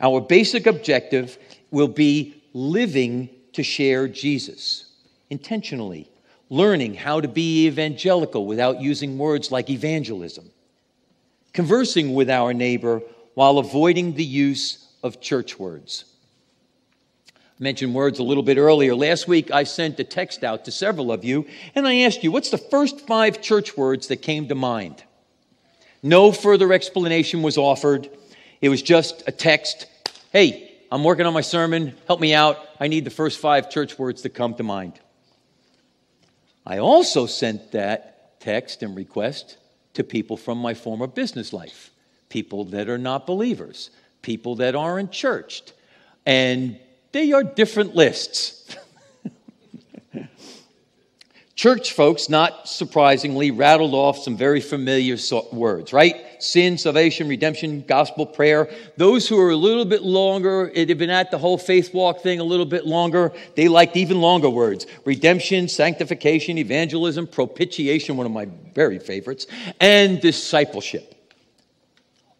Our 0.00 0.20
basic 0.20 0.66
objective 0.66 1.38
will 1.70 1.88
be 1.88 2.42
living 2.52 3.30
to 3.52 3.62
share 3.62 4.08
Jesus 4.08 4.92
intentionally, 5.30 6.10
learning 6.50 6.94
how 6.94 7.20
to 7.20 7.28
be 7.28 7.66
evangelical 7.66 8.46
without 8.46 8.80
using 8.80 9.18
words 9.18 9.52
like 9.52 9.70
evangelism, 9.70 10.50
conversing 11.52 12.14
with 12.14 12.30
our 12.30 12.54
neighbor 12.54 13.02
while 13.34 13.58
avoiding 13.58 14.14
the 14.14 14.24
use 14.24 14.88
of 15.02 15.20
church 15.20 15.58
words. 15.58 16.04
Mentioned 17.60 17.92
words 17.92 18.20
a 18.20 18.22
little 18.22 18.44
bit 18.44 18.56
earlier. 18.56 18.94
Last 18.94 19.26
week, 19.26 19.50
I 19.50 19.64
sent 19.64 19.98
a 19.98 20.04
text 20.04 20.44
out 20.44 20.64
to 20.66 20.70
several 20.70 21.10
of 21.10 21.24
you, 21.24 21.46
and 21.74 21.88
I 21.88 22.00
asked 22.00 22.22
you, 22.22 22.30
what's 22.30 22.50
the 22.50 22.58
first 22.58 23.00
five 23.06 23.40
church 23.40 23.76
words 23.76 24.06
that 24.08 24.18
came 24.18 24.46
to 24.48 24.54
mind? 24.54 25.02
No 26.00 26.30
further 26.30 26.72
explanation 26.72 27.42
was 27.42 27.58
offered. 27.58 28.08
It 28.60 28.68
was 28.68 28.80
just 28.80 29.24
a 29.26 29.32
text. 29.32 29.86
Hey, 30.32 30.72
I'm 30.92 31.02
working 31.02 31.26
on 31.26 31.34
my 31.34 31.40
sermon. 31.40 31.94
Help 32.06 32.20
me 32.20 32.32
out. 32.32 32.58
I 32.78 32.86
need 32.86 33.04
the 33.04 33.10
first 33.10 33.40
five 33.40 33.70
church 33.70 33.98
words 33.98 34.22
to 34.22 34.28
come 34.28 34.54
to 34.54 34.62
mind. 34.62 35.00
I 36.64 36.78
also 36.78 37.26
sent 37.26 37.72
that 37.72 38.40
text 38.40 38.84
and 38.84 38.94
request 38.94 39.56
to 39.94 40.04
people 40.04 40.36
from 40.36 40.58
my 40.58 40.74
former 40.74 41.08
business 41.08 41.52
life, 41.52 41.90
people 42.28 42.66
that 42.66 42.88
are 42.88 42.98
not 42.98 43.26
believers, 43.26 43.90
people 44.22 44.54
that 44.56 44.76
aren't 44.76 45.10
churched. 45.10 45.72
And 46.24 46.78
they 47.12 47.32
are 47.32 47.42
different 47.42 47.94
lists. 47.94 48.76
Church 51.56 51.92
folks, 51.92 52.28
not 52.28 52.68
surprisingly, 52.68 53.50
rattled 53.50 53.92
off 53.92 54.18
some 54.18 54.36
very 54.36 54.60
familiar 54.60 55.16
words, 55.52 55.92
right? 55.92 56.40
Sin, 56.40 56.78
salvation, 56.78 57.28
redemption, 57.28 57.82
gospel, 57.88 58.26
prayer. 58.26 58.70
Those 58.96 59.26
who 59.28 59.40
are 59.40 59.50
a 59.50 59.56
little 59.56 59.84
bit 59.84 60.02
longer, 60.02 60.70
it 60.72 60.88
had 60.88 60.98
been 60.98 61.10
at 61.10 61.32
the 61.32 61.38
whole 61.38 61.58
faith 61.58 61.92
walk 61.92 62.20
thing 62.20 62.38
a 62.38 62.44
little 62.44 62.64
bit 62.64 62.86
longer, 62.86 63.32
they 63.56 63.66
liked 63.66 63.96
even 63.96 64.20
longer 64.20 64.48
words. 64.48 64.86
Redemption, 65.04 65.66
sanctification, 65.66 66.58
evangelism, 66.58 67.26
propitiation, 67.26 68.16
one 68.16 68.26
of 68.26 68.30
my 68.30 68.46
very 68.74 69.00
favorites, 69.00 69.48
and 69.80 70.20
discipleship. 70.20 71.14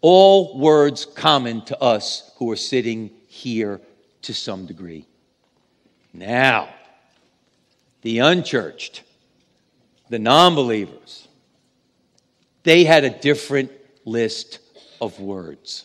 All 0.00 0.60
words 0.60 1.06
common 1.06 1.64
to 1.64 1.82
us 1.82 2.30
who 2.36 2.48
are 2.52 2.56
sitting 2.56 3.10
here 3.26 3.80
to 4.22 4.34
some 4.34 4.66
degree. 4.66 5.06
Now, 6.12 6.68
the 8.02 8.18
unchurched 8.18 9.02
the 10.08 10.18
non 10.18 10.54
believers, 10.54 11.28
they 12.62 12.84
had 12.84 13.04
a 13.04 13.10
different 13.10 13.70
list 14.04 14.58
of 15.00 15.20
words 15.20 15.84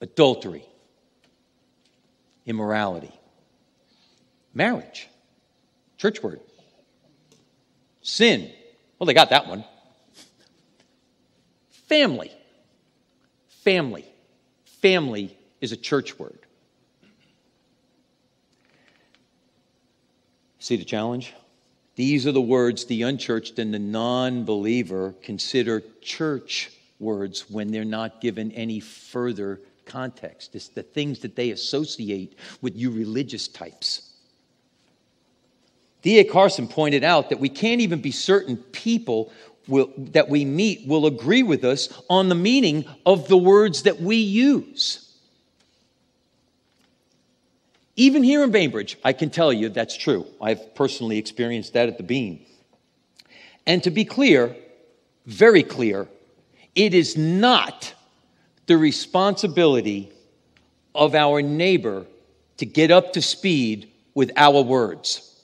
adultery, 0.00 0.64
immorality, 2.46 3.12
marriage, 4.54 5.08
church 5.98 6.22
word, 6.22 6.40
sin. 8.02 8.50
Well, 8.98 9.06
they 9.06 9.14
got 9.14 9.30
that 9.30 9.46
one. 9.46 9.64
Family. 11.88 12.30
Family. 13.64 14.04
Family 14.80 15.36
is 15.60 15.72
a 15.72 15.76
church 15.76 16.18
word. 16.18 16.38
See 20.58 20.76
the 20.76 20.84
challenge? 20.84 21.34
These 21.96 22.26
are 22.26 22.32
the 22.32 22.40
words 22.40 22.84
the 22.84 23.02
unchurched 23.02 23.58
and 23.58 23.74
the 23.74 23.78
non 23.78 24.44
believer 24.44 25.14
consider 25.22 25.82
church 26.00 26.70
words 26.98 27.50
when 27.50 27.72
they're 27.72 27.84
not 27.84 28.20
given 28.20 28.52
any 28.52 28.80
further 28.80 29.60
context. 29.86 30.54
It's 30.54 30.68
the 30.68 30.82
things 30.82 31.20
that 31.20 31.34
they 31.34 31.50
associate 31.50 32.38
with 32.60 32.76
you 32.76 32.90
religious 32.90 33.48
types. 33.48 34.12
D.A. 36.02 36.24
Carson 36.24 36.68
pointed 36.68 37.04
out 37.04 37.30
that 37.30 37.40
we 37.40 37.48
can't 37.48 37.80
even 37.80 38.00
be 38.00 38.10
certain 38.10 38.56
people 38.56 39.32
will, 39.68 39.92
that 39.96 40.28
we 40.28 40.44
meet 40.44 40.86
will 40.86 41.06
agree 41.06 41.42
with 41.42 41.64
us 41.64 41.92
on 42.08 42.28
the 42.28 42.34
meaning 42.34 42.84
of 43.04 43.28
the 43.28 43.36
words 43.36 43.82
that 43.82 44.00
we 44.00 44.16
use. 44.16 45.09
Even 48.00 48.22
here 48.22 48.42
in 48.42 48.50
Bainbridge, 48.50 48.96
I 49.04 49.12
can 49.12 49.28
tell 49.28 49.52
you 49.52 49.68
that's 49.68 49.94
true. 49.94 50.26
I've 50.40 50.74
personally 50.74 51.18
experienced 51.18 51.74
that 51.74 51.86
at 51.86 51.98
the 51.98 52.02
Bean. 52.02 52.46
And 53.66 53.82
to 53.84 53.90
be 53.90 54.06
clear, 54.06 54.56
very 55.26 55.62
clear, 55.62 56.08
it 56.74 56.94
is 56.94 57.18
not 57.18 57.92
the 58.64 58.78
responsibility 58.78 60.10
of 60.94 61.14
our 61.14 61.42
neighbor 61.42 62.06
to 62.56 62.64
get 62.64 62.90
up 62.90 63.12
to 63.12 63.20
speed 63.20 63.90
with 64.14 64.30
our 64.34 64.62
words. 64.62 65.38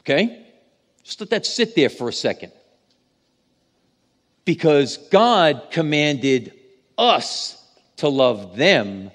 Okay? 0.00 0.44
Just 1.04 1.20
let 1.20 1.30
that 1.30 1.46
sit 1.46 1.76
there 1.76 1.88
for 1.88 2.08
a 2.08 2.12
second. 2.12 2.50
Because 4.44 4.96
God 4.96 5.68
commanded 5.70 6.52
us 6.98 7.57
to 7.98 8.08
love 8.08 8.56
them, 8.56 9.10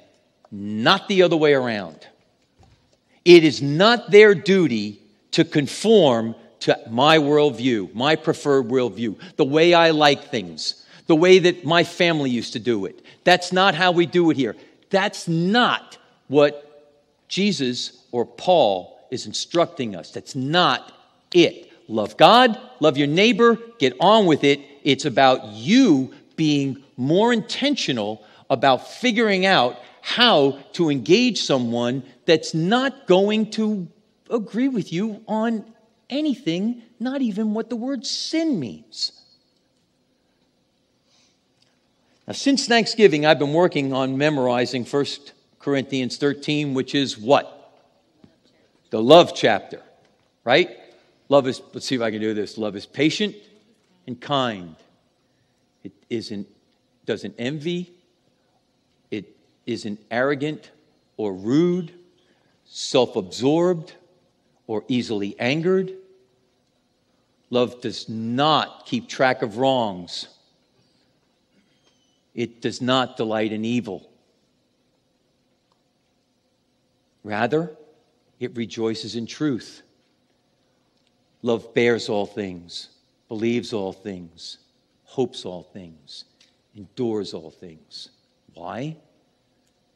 not 0.52 1.08
the 1.08 1.24
other 1.24 1.38
way 1.38 1.54
around. 1.54 2.08
It 3.26 3.44
is 3.44 3.62
not 3.62 4.12
their 4.12 4.36
duty 4.36 5.02
to 5.32 5.44
conform 5.44 6.36
to 6.62 6.80
my 6.90 7.18
worldview, 7.18 7.94
my 7.94 8.16
preferred 8.16 8.68
worldview, 8.68 9.18
the 9.36 9.46
way 9.46 9.74
I 9.74 9.92
like 9.92 10.30
things, 10.30 10.86
the 11.08 11.16
way 11.16 11.40
that 11.40 11.66
my 11.66 11.84
family 11.84 12.30
used 12.30 12.54
to 12.54 12.60
do 12.60 12.86
it. 12.86 13.04
That's 13.24 13.52
not 13.52 13.76
how 13.76 13.92
we 13.92 14.06
do 14.06 14.30
it 14.30 14.38
here. 14.38 14.56
That's 14.90 15.28
not 15.28 15.98
what 16.28 16.70
Jesus 17.28 18.06
or 18.12 18.26
Paul 18.26 19.00
is 19.12 19.26
instructing 19.26 19.96
us. 19.96 20.12
That's 20.12 20.36
not 20.36 20.92
it. 21.34 21.72
Love 21.88 22.16
God, 22.16 22.60
love 22.80 22.98
your 22.98 23.08
neighbor, 23.08 23.58
get 23.80 23.94
on 24.00 24.26
with 24.26 24.44
it. 24.44 24.62
It's 24.84 25.06
about 25.06 25.48
you 25.48 26.14
being 26.36 26.84
more 26.96 27.34
intentional 27.34 28.24
about 28.50 28.88
figuring 28.88 29.46
out 29.46 29.78
how 30.02 30.60
to 30.74 30.90
engage 30.90 31.42
someone 31.42 32.04
that's 32.26 32.54
not 32.54 33.08
going 33.08 33.50
to 33.52 33.88
agree 34.30 34.68
with 34.68 34.92
you 34.92 35.24
on 35.28 35.66
anything, 36.10 36.82
not 37.00 37.22
even 37.22 37.54
what 37.54 37.70
the 37.70 37.76
word 37.76 38.06
sin 38.06 38.60
means. 38.60 39.20
Now, 42.28 42.34
since 42.34 42.68
Thanksgiving, 42.68 43.26
I've 43.26 43.40
been 43.40 43.54
working 43.54 43.94
on 43.94 44.18
memorizing 44.18 44.86
1 44.86 45.06
Corinthians 45.60 46.18
13, 46.18 46.74
which 46.74 46.96
is 46.96 47.18
what? 47.18 47.60
The 48.90 49.02
love 49.02 49.34
chapter, 49.36 49.82
right? 50.44 50.70
Love 51.30 51.48
is, 51.48 51.62
let's 51.74 51.86
see 51.86 51.96
if 51.96 52.02
I 52.02 52.12
can 52.12 52.22
do 52.22 52.34
this. 52.34 52.58
Love 52.58 52.76
is 52.76 52.86
patient 52.86 53.36
and 54.06 54.20
kind. 54.20 54.76
It 55.84 55.94
isn't, 56.10 56.48
doesn't 57.06 57.36
envy. 57.38 57.93
Isn't 59.66 60.00
arrogant 60.12 60.72
or 61.18 61.34
rude, 61.34 61.94
self 62.66 63.16
absorbed, 63.16 63.94
or 64.68 64.84
easily 64.88 65.36
angered. 65.40 65.94
Love 67.50 67.82
does 67.82 68.10
not 68.10 68.86
keep 68.86 69.08
track 69.08 69.42
of 69.42 69.58
wrongs. 69.58 70.28
It 72.34 72.62
does 72.62 72.82
not 72.82 73.16
delight 73.16 73.52
in 73.52 73.64
evil. 73.64 74.10
Rather, 77.24 77.76
it 78.40 78.56
rejoices 78.58 79.16
in 79.16 79.26
truth. 79.26 79.84
Love 81.42 81.74
bears 81.74 82.10
all 82.10 82.26
things, 82.26 82.90
believes 83.28 83.72
all 83.72 83.94
things, 83.94 84.58
hopes 85.04 85.46
all 85.46 85.64
things, 85.64 86.26
endures 86.76 87.34
all 87.34 87.52
things. 87.52 88.10
Why? 88.54 88.96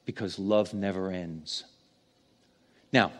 Because 0.08 0.40
love 0.40 0.74
never 0.74 1.12
ends. 1.12 1.66
Now, 2.94 3.12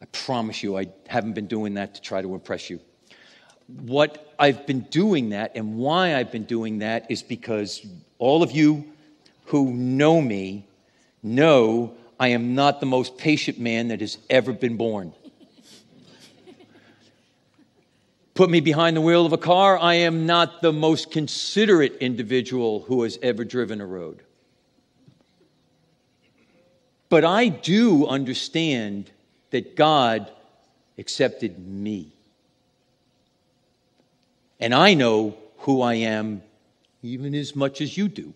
I 0.00 0.06
promise 0.06 0.62
you, 0.62 0.76
I 0.76 0.86
haven't 1.06 1.34
been 1.34 1.46
doing 1.46 1.74
that 1.74 1.94
to 1.96 2.00
try 2.00 2.22
to 2.22 2.34
impress 2.34 2.70
you. 2.70 2.80
What 3.66 4.34
I've 4.38 4.66
been 4.66 4.80
doing 4.80 5.30
that 5.30 5.52
and 5.54 5.76
why 5.76 6.16
I've 6.16 6.32
been 6.32 6.44
doing 6.44 6.78
that 6.78 7.10
is 7.10 7.22
because 7.22 7.86
all 8.18 8.42
of 8.42 8.52
you 8.52 8.86
who 9.44 9.70
know 9.72 10.20
me 10.20 10.66
know 11.22 11.94
I 12.18 12.28
am 12.28 12.54
not 12.54 12.80
the 12.80 12.86
most 12.86 13.18
patient 13.18 13.58
man 13.58 13.88
that 13.88 14.00
has 14.00 14.16
ever 14.30 14.52
been 14.52 14.78
born. 14.78 15.12
Put 18.34 18.50
me 18.50 18.60
behind 18.60 18.96
the 18.96 19.00
wheel 19.00 19.26
of 19.26 19.32
a 19.32 19.38
car, 19.38 19.78
I 19.78 19.94
am 19.94 20.26
not 20.26 20.62
the 20.62 20.72
most 20.72 21.10
considerate 21.10 21.98
individual 21.98 22.80
who 22.80 23.02
has 23.02 23.18
ever 23.22 23.44
driven 23.44 23.80
a 23.80 23.86
road. 23.86 24.23
But 27.14 27.24
I 27.24 27.46
do 27.46 28.08
understand 28.08 29.08
that 29.50 29.76
God 29.76 30.32
accepted 30.98 31.64
me. 31.64 32.08
And 34.58 34.74
I 34.74 34.94
know 34.94 35.36
who 35.58 35.80
I 35.80 35.94
am 35.94 36.42
even 37.04 37.36
as 37.36 37.54
much 37.54 37.80
as 37.80 37.96
you 37.96 38.08
do. 38.08 38.34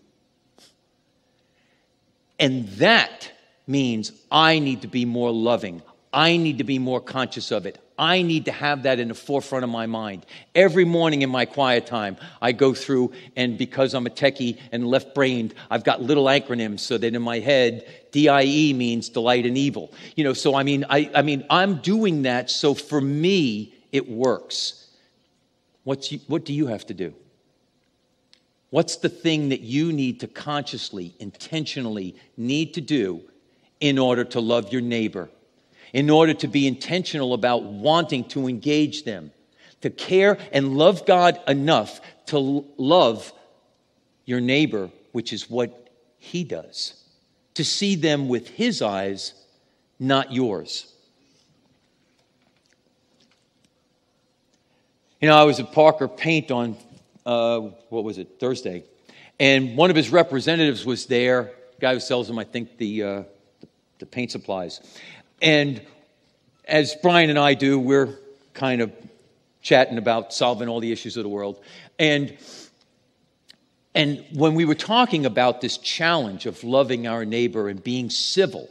And 2.39 2.69
that 2.77 3.29
means 3.67 4.13
I 4.31 4.59
need 4.59 4.83
to 4.83 4.87
be 4.87 5.03
more 5.03 5.33
loving. 5.33 5.81
I 6.11 6.37
need 6.37 6.57
to 6.57 6.63
be 6.63 6.79
more 6.79 7.01
conscious 7.01 7.51
of 7.51 7.65
it. 7.65 7.77
I 7.99 8.21
need 8.21 8.45
to 8.45 8.51
have 8.51 8.83
that 8.83 8.99
in 8.99 9.09
the 9.09 9.13
forefront 9.13 9.65
of 9.65 9.69
my 9.69 9.85
mind. 9.85 10.25
Every 10.55 10.85
morning 10.85 11.21
in 11.21 11.29
my 11.29 11.45
quiet 11.45 11.85
time, 11.85 12.15
I 12.41 12.53
go 12.53 12.73
through, 12.73 13.11
and 13.35 13.57
because 13.57 13.93
I'm 13.93 14.07
a 14.07 14.09
techie 14.09 14.57
and 14.71 14.87
left 14.87 15.13
brained, 15.13 15.53
I've 15.69 15.83
got 15.83 16.01
little 16.01 16.25
acronyms 16.25 16.79
so 16.79 16.97
that 16.97 17.13
in 17.13 17.21
my 17.21 17.39
head, 17.39 17.85
DIE 18.11 18.73
means 18.73 19.09
delight 19.09 19.45
in 19.45 19.57
evil. 19.57 19.93
You 20.15 20.23
know, 20.23 20.33
so 20.33 20.55
I 20.55 20.63
mean, 20.63 20.85
I, 20.89 21.11
I 21.13 21.21
mean, 21.21 21.45
I'm 21.49 21.75
doing 21.81 22.21
that 22.21 22.49
so 22.49 22.73
for 22.73 23.01
me, 23.01 23.75
it 23.91 24.09
works. 24.09 24.87
What's 25.83 26.11
you, 26.11 26.19
what 26.27 26.45
do 26.45 26.53
you 26.53 26.67
have 26.67 26.85
to 26.87 26.93
do? 26.93 27.13
What's 28.69 28.97
the 28.97 29.09
thing 29.09 29.49
that 29.49 29.61
you 29.61 29.91
need 29.91 30.21
to 30.21 30.27
consciously, 30.27 31.15
intentionally 31.19 32.15
need 32.37 32.75
to 32.75 32.81
do 32.81 33.21
in 33.79 33.97
order 33.97 34.23
to 34.23 34.39
love 34.39 34.71
your 34.71 34.81
neighbor? 34.81 35.29
In 35.93 36.09
order 36.09 36.33
to 36.33 36.47
be 36.47 36.67
intentional 36.67 37.33
about 37.33 37.63
wanting 37.63 38.23
to 38.29 38.47
engage 38.47 39.03
them, 39.03 39.31
to 39.81 39.89
care 39.89 40.37
and 40.51 40.77
love 40.77 41.05
God 41.05 41.39
enough 41.47 42.01
to 42.27 42.65
love 42.77 43.33
your 44.25 44.39
neighbor, 44.39 44.89
which 45.11 45.33
is 45.33 45.49
what 45.49 45.89
he 46.19 46.43
does, 46.43 46.93
to 47.55 47.63
see 47.63 47.95
them 47.95 48.27
with 48.27 48.47
his 48.47 48.81
eyes, 48.81 49.33
not 49.99 50.31
yours. 50.31 50.93
You 55.19 55.27
know, 55.27 55.35
I 55.35 55.43
was 55.43 55.59
at 55.59 55.71
Parker 55.73 56.07
Paint 56.07 56.51
on, 56.51 56.77
uh, 57.25 57.59
what 57.89 58.03
was 58.03 58.17
it, 58.19 58.39
Thursday, 58.39 58.83
and 59.39 59.75
one 59.75 59.89
of 59.89 59.95
his 59.95 60.11
representatives 60.11 60.85
was 60.85 61.07
there, 61.07 61.51
guy 61.79 61.93
who 61.93 61.99
sells 61.99 62.27
them, 62.27 62.37
I 62.37 62.43
think, 62.43 62.77
the, 62.77 63.03
uh, 63.03 63.23
the 63.97 64.05
paint 64.05 64.31
supplies. 64.31 64.81
And 65.41 65.81
as 66.65 66.95
Brian 67.01 67.29
and 67.29 67.39
I 67.39 67.53
do, 67.53 67.79
we're 67.79 68.17
kind 68.53 68.81
of 68.81 68.91
chatting 69.61 69.97
about 69.97 70.33
solving 70.33 70.67
all 70.67 70.79
the 70.79 70.91
issues 70.91 71.17
of 71.17 71.23
the 71.23 71.29
world. 71.29 71.61
And 71.97 72.37
and 73.95 74.23
when 74.33 74.53
we 74.53 74.65
were 74.65 74.75
talking 74.75 75.25
about 75.25 75.61
this 75.61 75.77
challenge 75.77 76.45
of 76.45 76.63
loving 76.63 77.07
our 77.07 77.25
neighbor 77.25 77.67
and 77.69 77.83
being 77.83 78.09
civil 78.09 78.69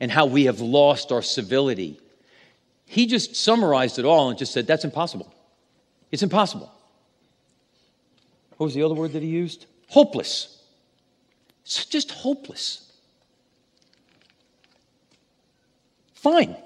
and 0.00 0.10
how 0.10 0.26
we 0.26 0.46
have 0.46 0.60
lost 0.60 1.12
our 1.12 1.22
civility, 1.22 2.00
he 2.86 3.06
just 3.06 3.36
summarized 3.36 3.98
it 3.98 4.04
all 4.04 4.30
and 4.30 4.38
just 4.38 4.52
said, 4.52 4.66
That's 4.66 4.84
impossible. 4.84 5.32
It's 6.10 6.22
impossible. 6.22 6.72
What 8.56 8.66
was 8.66 8.74
the 8.74 8.82
other 8.82 8.94
word 8.94 9.12
that 9.12 9.22
he 9.22 9.28
used? 9.28 9.66
Hopeless. 9.88 10.62
It's 11.64 11.84
just 11.84 12.10
hopeless. 12.10 12.85
Fine. 16.16 16.56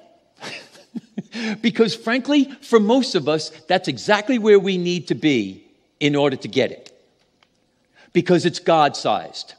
because 1.60 1.94
frankly, 1.94 2.50
for 2.62 2.80
most 2.80 3.14
of 3.14 3.28
us, 3.28 3.50
that's 3.68 3.88
exactly 3.88 4.38
where 4.38 4.58
we 4.58 4.78
need 4.78 5.08
to 5.08 5.14
be 5.14 5.64
in 5.98 6.16
order 6.16 6.36
to 6.36 6.48
get 6.48 6.70
it. 6.70 6.86
Because 8.12 8.46
it's 8.46 8.58
God 8.58 8.96
sized. 8.96 9.54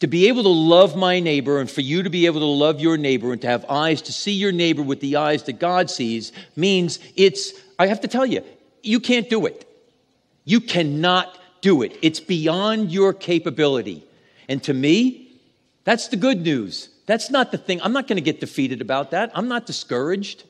To 0.00 0.06
be 0.06 0.28
able 0.28 0.42
to 0.42 0.48
love 0.48 0.96
my 0.96 1.20
neighbor 1.20 1.60
and 1.60 1.70
for 1.70 1.80
you 1.80 2.02
to 2.02 2.10
be 2.10 2.26
able 2.26 2.40
to 2.40 2.46
love 2.46 2.80
your 2.80 2.96
neighbor 2.96 3.32
and 3.32 3.40
to 3.42 3.46
have 3.46 3.64
eyes 3.70 4.02
to 4.02 4.12
see 4.12 4.32
your 4.32 4.52
neighbor 4.52 4.82
with 4.82 5.00
the 5.00 5.16
eyes 5.16 5.44
that 5.44 5.60
God 5.60 5.88
sees 5.88 6.32
means 6.56 6.98
it's, 7.16 7.52
I 7.78 7.86
have 7.86 8.00
to 8.00 8.08
tell 8.08 8.26
you, 8.26 8.42
you 8.82 8.98
can't 8.98 9.30
do 9.30 9.46
it. 9.46 9.66
You 10.44 10.60
cannot 10.60 11.38
do 11.60 11.82
it. 11.82 11.96
It's 12.02 12.20
beyond 12.20 12.92
your 12.92 13.14
capability. 13.14 14.04
And 14.48 14.62
to 14.64 14.74
me, 14.74 15.40
that's 15.84 16.08
the 16.08 16.16
good 16.16 16.42
news. 16.42 16.88
That's 17.06 17.30
not 17.30 17.52
the 17.52 17.58
thing. 17.58 17.80
I'm 17.82 17.92
not 17.92 18.06
going 18.06 18.16
to 18.16 18.22
get 18.22 18.40
defeated 18.40 18.80
about 18.80 19.10
that. 19.10 19.30
I'm 19.34 19.48
not 19.48 19.66
discouraged. 19.66 20.44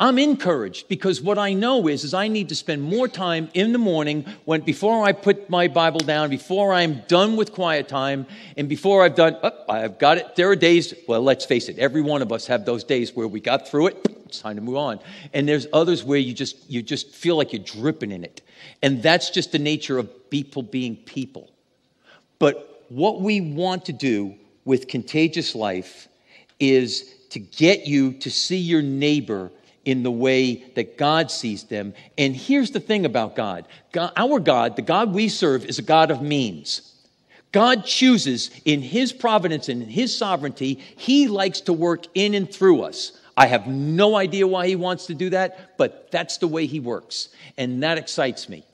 I'm 0.00 0.18
encouraged 0.18 0.88
because 0.88 1.22
what 1.22 1.38
I 1.38 1.52
know 1.52 1.86
is, 1.86 2.02
is 2.02 2.12
I 2.12 2.26
need 2.26 2.48
to 2.48 2.56
spend 2.56 2.82
more 2.82 3.06
time 3.06 3.48
in 3.54 3.72
the 3.72 3.78
morning 3.78 4.24
when 4.44 4.62
before 4.62 5.04
I 5.04 5.12
put 5.12 5.48
my 5.48 5.68
Bible 5.68 6.00
down, 6.00 6.28
before 6.28 6.72
I'm 6.72 7.02
done 7.06 7.36
with 7.36 7.52
quiet 7.52 7.86
time, 7.86 8.26
and 8.56 8.68
before 8.68 9.04
I've 9.04 9.14
done, 9.14 9.36
oh, 9.40 9.52
I've 9.68 10.00
got 10.00 10.18
it. 10.18 10.34
There 10.34 10.50
are 10.50 10.56
days, 10.56 10.92
well, 11.06 11.22
let's 11.22 11.44
face 11.44 11.68
it, 11.68 11.78
every 11.78 12.02
one 12.02 12.20
of 12.20 12.32
us 12.32 12.48
have 12.48 12.64
those 12.64 12.82
days 12.82 13.14
where 13.14 13.28
we 13.28 13.38
got 13.38 13.68
through 13.68 13.88
it. 13.88 14.08
It's 14.26 14.40
time 14.40 14.56
to 14.56 14.62
move 14.62 14.76
on. 14.76 14.98
And 15.34 15.48
there's 15.48 15.68
others 15.72 16.02
where 16.02 16.18
you 16.18 16.34
just 16.34 16.68
you 16.68 16.82
just 16.82 17.14
feel 17.14 17.36
like 17.36 17.52
you're 17.52 17.62
dripping 17.62 18.10
in 18.10 18.24
it. 18.24 18.40
And 18.82 19.04
that's 19.04 19.30
just 19.30 19.52
the 19.52 19.60
nature 19.60 19.98
of 19.98 20.30
people 20.30 20.64
being 20.64 20.96
people. 20.96 21.48
But 22.40 22.86
what 22.88 23.20
we 23.20 23.40
want 23.40 23.84
to 23.84 23.92
do 23.92 24.34
with 24.64 24.88
contagious 24.88 25.54
life 25.54 26.08
is 26.60 27.14
to 27.30 27.38
get 27.40 27.86
you 27.86 28.12
to 28.12 28.30
see 28.30 28.58
your 28.58 28.82
neighbor 28.82 29.50
in 29.84 30.02
the 30.02 30.10
way 30.10 30.64
that 30.74 30.96
God 30.96 31.30
sees 31.30 31.64
them. 31.64 31.94
And 32.16 32.36
here's 32.36 32.70
the 32.70 32.80
thing 32.80 33.04
about 33.04 33.34
God, 33.34 33.66
God 33.92 34.12
our 34.16 34.38
God, 34.38 34.76
the 34.76 34.82
God 34.82 35.12
we 35.12 35.28
serve, 35.28 35.64
is 35.64 35.78
a 35.78 35.82
God 35.82 36.10
of 36.10 36.22
means. 36.22 36.88
God 37.50 37.84
chooses 37.84 38.50
in 38.64 38.80
His 38.80 39.12
providence 39.12 39.68
and 39.68 39.82
in 39.82 39.88
His 39.88 40.16
sovereignty, 40.16 40.74
He 40.96 41.28
likes 41.28 41.60
to 41.62 41.72
work 41.72 42.04
in 42.14 42.34
and 42.34 42.50
through 42.50 42.82
us. 42.82 43.12
I 43.36 43.46
have 43.46 43.66
no 43.66 44.16
idea 44.16 44.46
why 44.46 44.66
He 44.66 44.76
wants 44.76 45.06
to 45.06 45.14
do 45.14 45.30
that, 45.30 45.76
but 45.76 46.10
that's 46.10 46.38
the 46.38 46.48
way 46.48 46.66
He 46.66 46.80
works. 46.80 47.28
And 47.58 47.82
that 47.82 47.98
excites 47.98 48.48
me. 48.48 48.64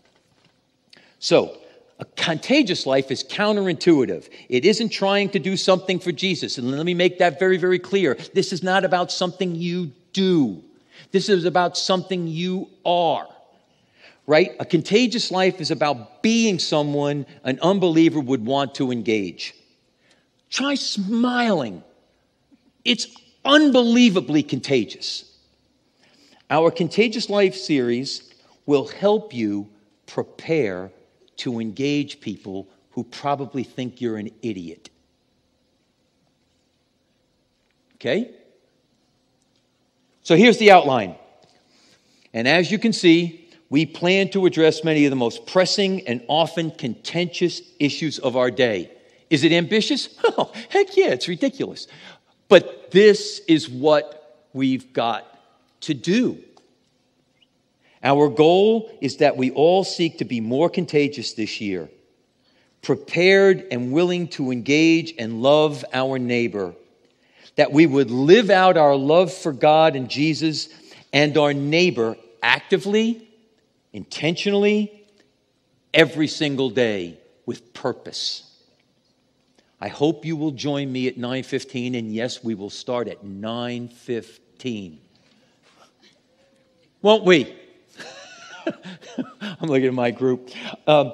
So, 1.19 1.59
a 1.99 2.05
contagious 2.05 2.87
life 2.87 3.11
is 3.11 3.25
counterintuitive. 3.25 4.29
It 4.49 4.65
isn't 4.65 4.91
trying 4.91 5.31
to 5.31 5.39
do 5.39 5.57
something 5.57 5.99
for 5.99 6.13
Jesus. 6.13 6.59
And 6.59 6.71
let 6.71 6.87
me 6.87 6.95
make 6.95 7.19
that 7.19 7.39
very, 7.39 7.57
very 7.57 7.79
clear. 7.79 8.17
This 8.35 8.53
is 8.53 8.63
not 8.63 8.85
about 8.85 9.11
something 9.11 9.55
you 9.55 9.93
do, 10.13 10.63
this 11.13 11.29
is 11.29 11.45
about 11.45 11.77
something 11.77 12.27
you 12.27 12.69
are 12.85 13.27
right? 14.29 14.55
A 14.61 14.65
contagious 14.67 15.31
life 15.31 15.59
is 15.59 15.71
about 15.71 16.23
being 16.23 16.59
someone 16.59 17.25
an 17.45 17.59
unbeliever 17.63 18.21
would 18.21 18.45
want 18.45 18.75
to 18.75 18.93
engage. 18.93 19.55
Try 20.51 20.75
smiling. 20.75 21.83
It's 22.85 23.07
unbelievably 23.43 24.43
contagious. 24.43 25.35
Our 26.51 26.71
Contagious 26.71 27.31
Life 27.31 27.55
series 27.55 28.31
will 28.67 28.87
help 28.87 29.33
you 29.33 29.71
prepare 30.07 30.91
to 31.39 31.61
engage 31.61 32.21
people 32.21 32.69
who 32.93 33.05
probably 33.05 33.65
think 33.65 34.01
you're 34.01 34.17
an 34.17 34.31
idiot. 34.43 34.91
Okay? 37.95 38.31
So 40.23 40.37
here's 40.37 40.59
the 40.59 40.71
outline. 40.71 41.17
And 42.33 42.47
as 42.47 42.71
you 42.71 42.79
can 42.79 42.93
see, 42.93 43.49
we 43.71 43.87
plan 43.87 44.31
to 44.31 44.47
address 44.47 44.85
many 44.85 45.05
of 45.05 45.11
the 45.11 45.17
most 45.17 45.47
pressing 45.47 46.07
and 46.07 46.23
often 46.29 46.71
contentious 46.71 47.63
issues 47.79 48.19
of 48.19 48.37
our 48.37 48.51
day. 48.51 48.91
Is 49.31 49.45
it 49.45 49.53
ambitious? 49.53 50.09
Oh, 50.39 50.53
heck 50.69 50.97
yeah, 50.97 51.09
it's 51.09 51.27
ridiculous. 51.27 51.89
But 52.49 52.91
this 52.93 53.41
is 53.49 53.69
what 53.69 54.47
we've 54.53 54.93
got 54.93 55.27
to 55.81 55.95
do. 55.95 56.39
Our 58.03 58.29
goal 58.29 58.91
is 59.01 59.17
that 59.19 59.37
we 59.37 59.51
all 59.51 59.85
seek 59.85 60.19
to 60.19 60.25
be 60.25 60.41
more 60.41 60.71
contagious 60.71 61.33
this 61.33 61.61
year, 61.61 61.89
prepared 62.83 63.67
and 63.71 63.93
willing 63.93 64.29
to 64.29 64.51
engage 64.51 65.15
and 65.19 65.43
love 65.43 65.85
our 65.93 66.19
neighbor, 66.19 66.75
that 67.57 67.73
we 67.73 67.87
would 67.87 68.11
live 68.11 68.51
out 68.51 68.77
our 68.77 68.95
love 68.95 69.33
for 69.33 69.53
God 69.53 69.97
and 69.97 70.09
Jesus 70.09 70.69
and 71.13 71.37
our 71.37 71.53
neighbor 71.53 72.17
actively 72.43 73.29
intentionally, 73.93 75.07
every 75.95 76.29
single 76.29 76.71
day 76.71 77.19
with 77.47 77.73
purpose. 77.73 78.45
I 79.81 79.89
hope 79.89 80.25
you 80.25 80.37
will 80.37 80.51
join 80.51 80.91
me 80.91 81.07
at 81.09 81.17
9:15 81.17 81.95
and 81.95 82.13
yes, 82.13 82.43
we 82.43 82.55
will 82.55 82.71
start 82.71 83.09
at 83.09 83.25
9:15. 83.25 84.99
Won't 87.01 87.25
we? 87.25 87.55
I'm 89.41 89.69
looking 89.69 89.87
at 89.87 89.95
my 89.95 90.11
group. 90.11 90.51
Um, 90.87 91.13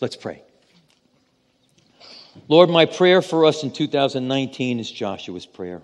let's 0.00 0.16
pray. 0.16 0.42
Lord, 2.48 2.70
my 2.70 2.86
prayer 2.86 3.22
for 3.22 3.44
us 3.44 3.62
in 3.62 3.72
2019 3.72 4.80
is 4.80 4.90
Joshua's 4.90 5.46
prayer 5.46 5.82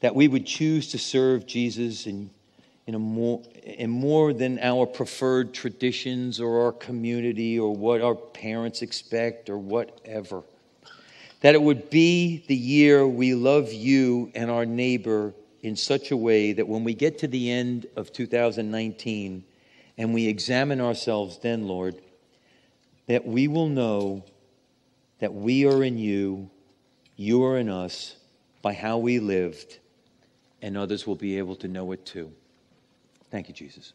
that 0.00 0.14
we 0.14 0.28
would 0.28 0.46
choose 0.46 0.92
to 0.92 0.98
serve 0.98 1.46
Jesus 1.46 2.06
and 2.06 2.30
in, 2.88 2.94
a 2.94 2.98
more, 2.98 3.42
in 3.64 3.90
more 3.90 4.32
than 4.32 4.58
our 4.60 4.86
preferred 4.86 5.52
traditions 5.52 6.40
or 6.40 6.64
our 6.64 6.72
community 6.72 7.58
or 7.58 7.76
what 7.76 8.00
our 8.00 8.14
parents 8.14 8.80
expect 8.80 9.50
or 9.50 9.58
whatever. 9.58 10.42
That 11.42 11.54
it 11.54 11.60
would 11.60 11.90
be 11.90 12.44
the 12.48 12.56
year 12.56 13.06
we 13.06 13.34
love 13.34 13.70
you 13.70 14.32
and 14.34 14.50
our 14.50 14.64
neighbor 14.64 15.34
in 15.60 15.76
such 15.76 16.12
a 16.12 16.16
way 16.16 16.54
that 16.54 16.66
when 16.66 16.82
we 16.82 16.94
get 16.94 17.18
to 17.18 17.28
the 17.28 17.50
end 17.50 17.86
of 17.94 18.10
2019 18.10 19.44
and 19.98 20.14
we 20.14 20.28
examine 20.28 20.80
ourselves 20.80 21.38
then, 21.38 21.66
Lord, 21.66 21.96
that 23.08 23.26
we 23.26 23.48
will 23.48 23.68
know 23.68 24.24
that 25.18 25.34
we 25.34 25.66
are 25.66 25.82
in 25.82 25.98
you, 25.98 26.48
you 27.16 27.44
are 27.44 27.58
in 27.58 27.68
us 27.68 28.14
by 28.62 28.72
how 28.72 28.98
we 28.98 29.18
lived, 29.18 29.78
and 30.62 30.76
others 30.76 31.06
will 31.06 31.16
be 31.16 31.36
able 31.38 31.56
to 31.56 31.68
know 31.68 31.90
it 31.92 32.06
too. 32.06 32.32
Thank 33.30 33.48
you, 33.48 33.54
Jesus. 33.54 33.92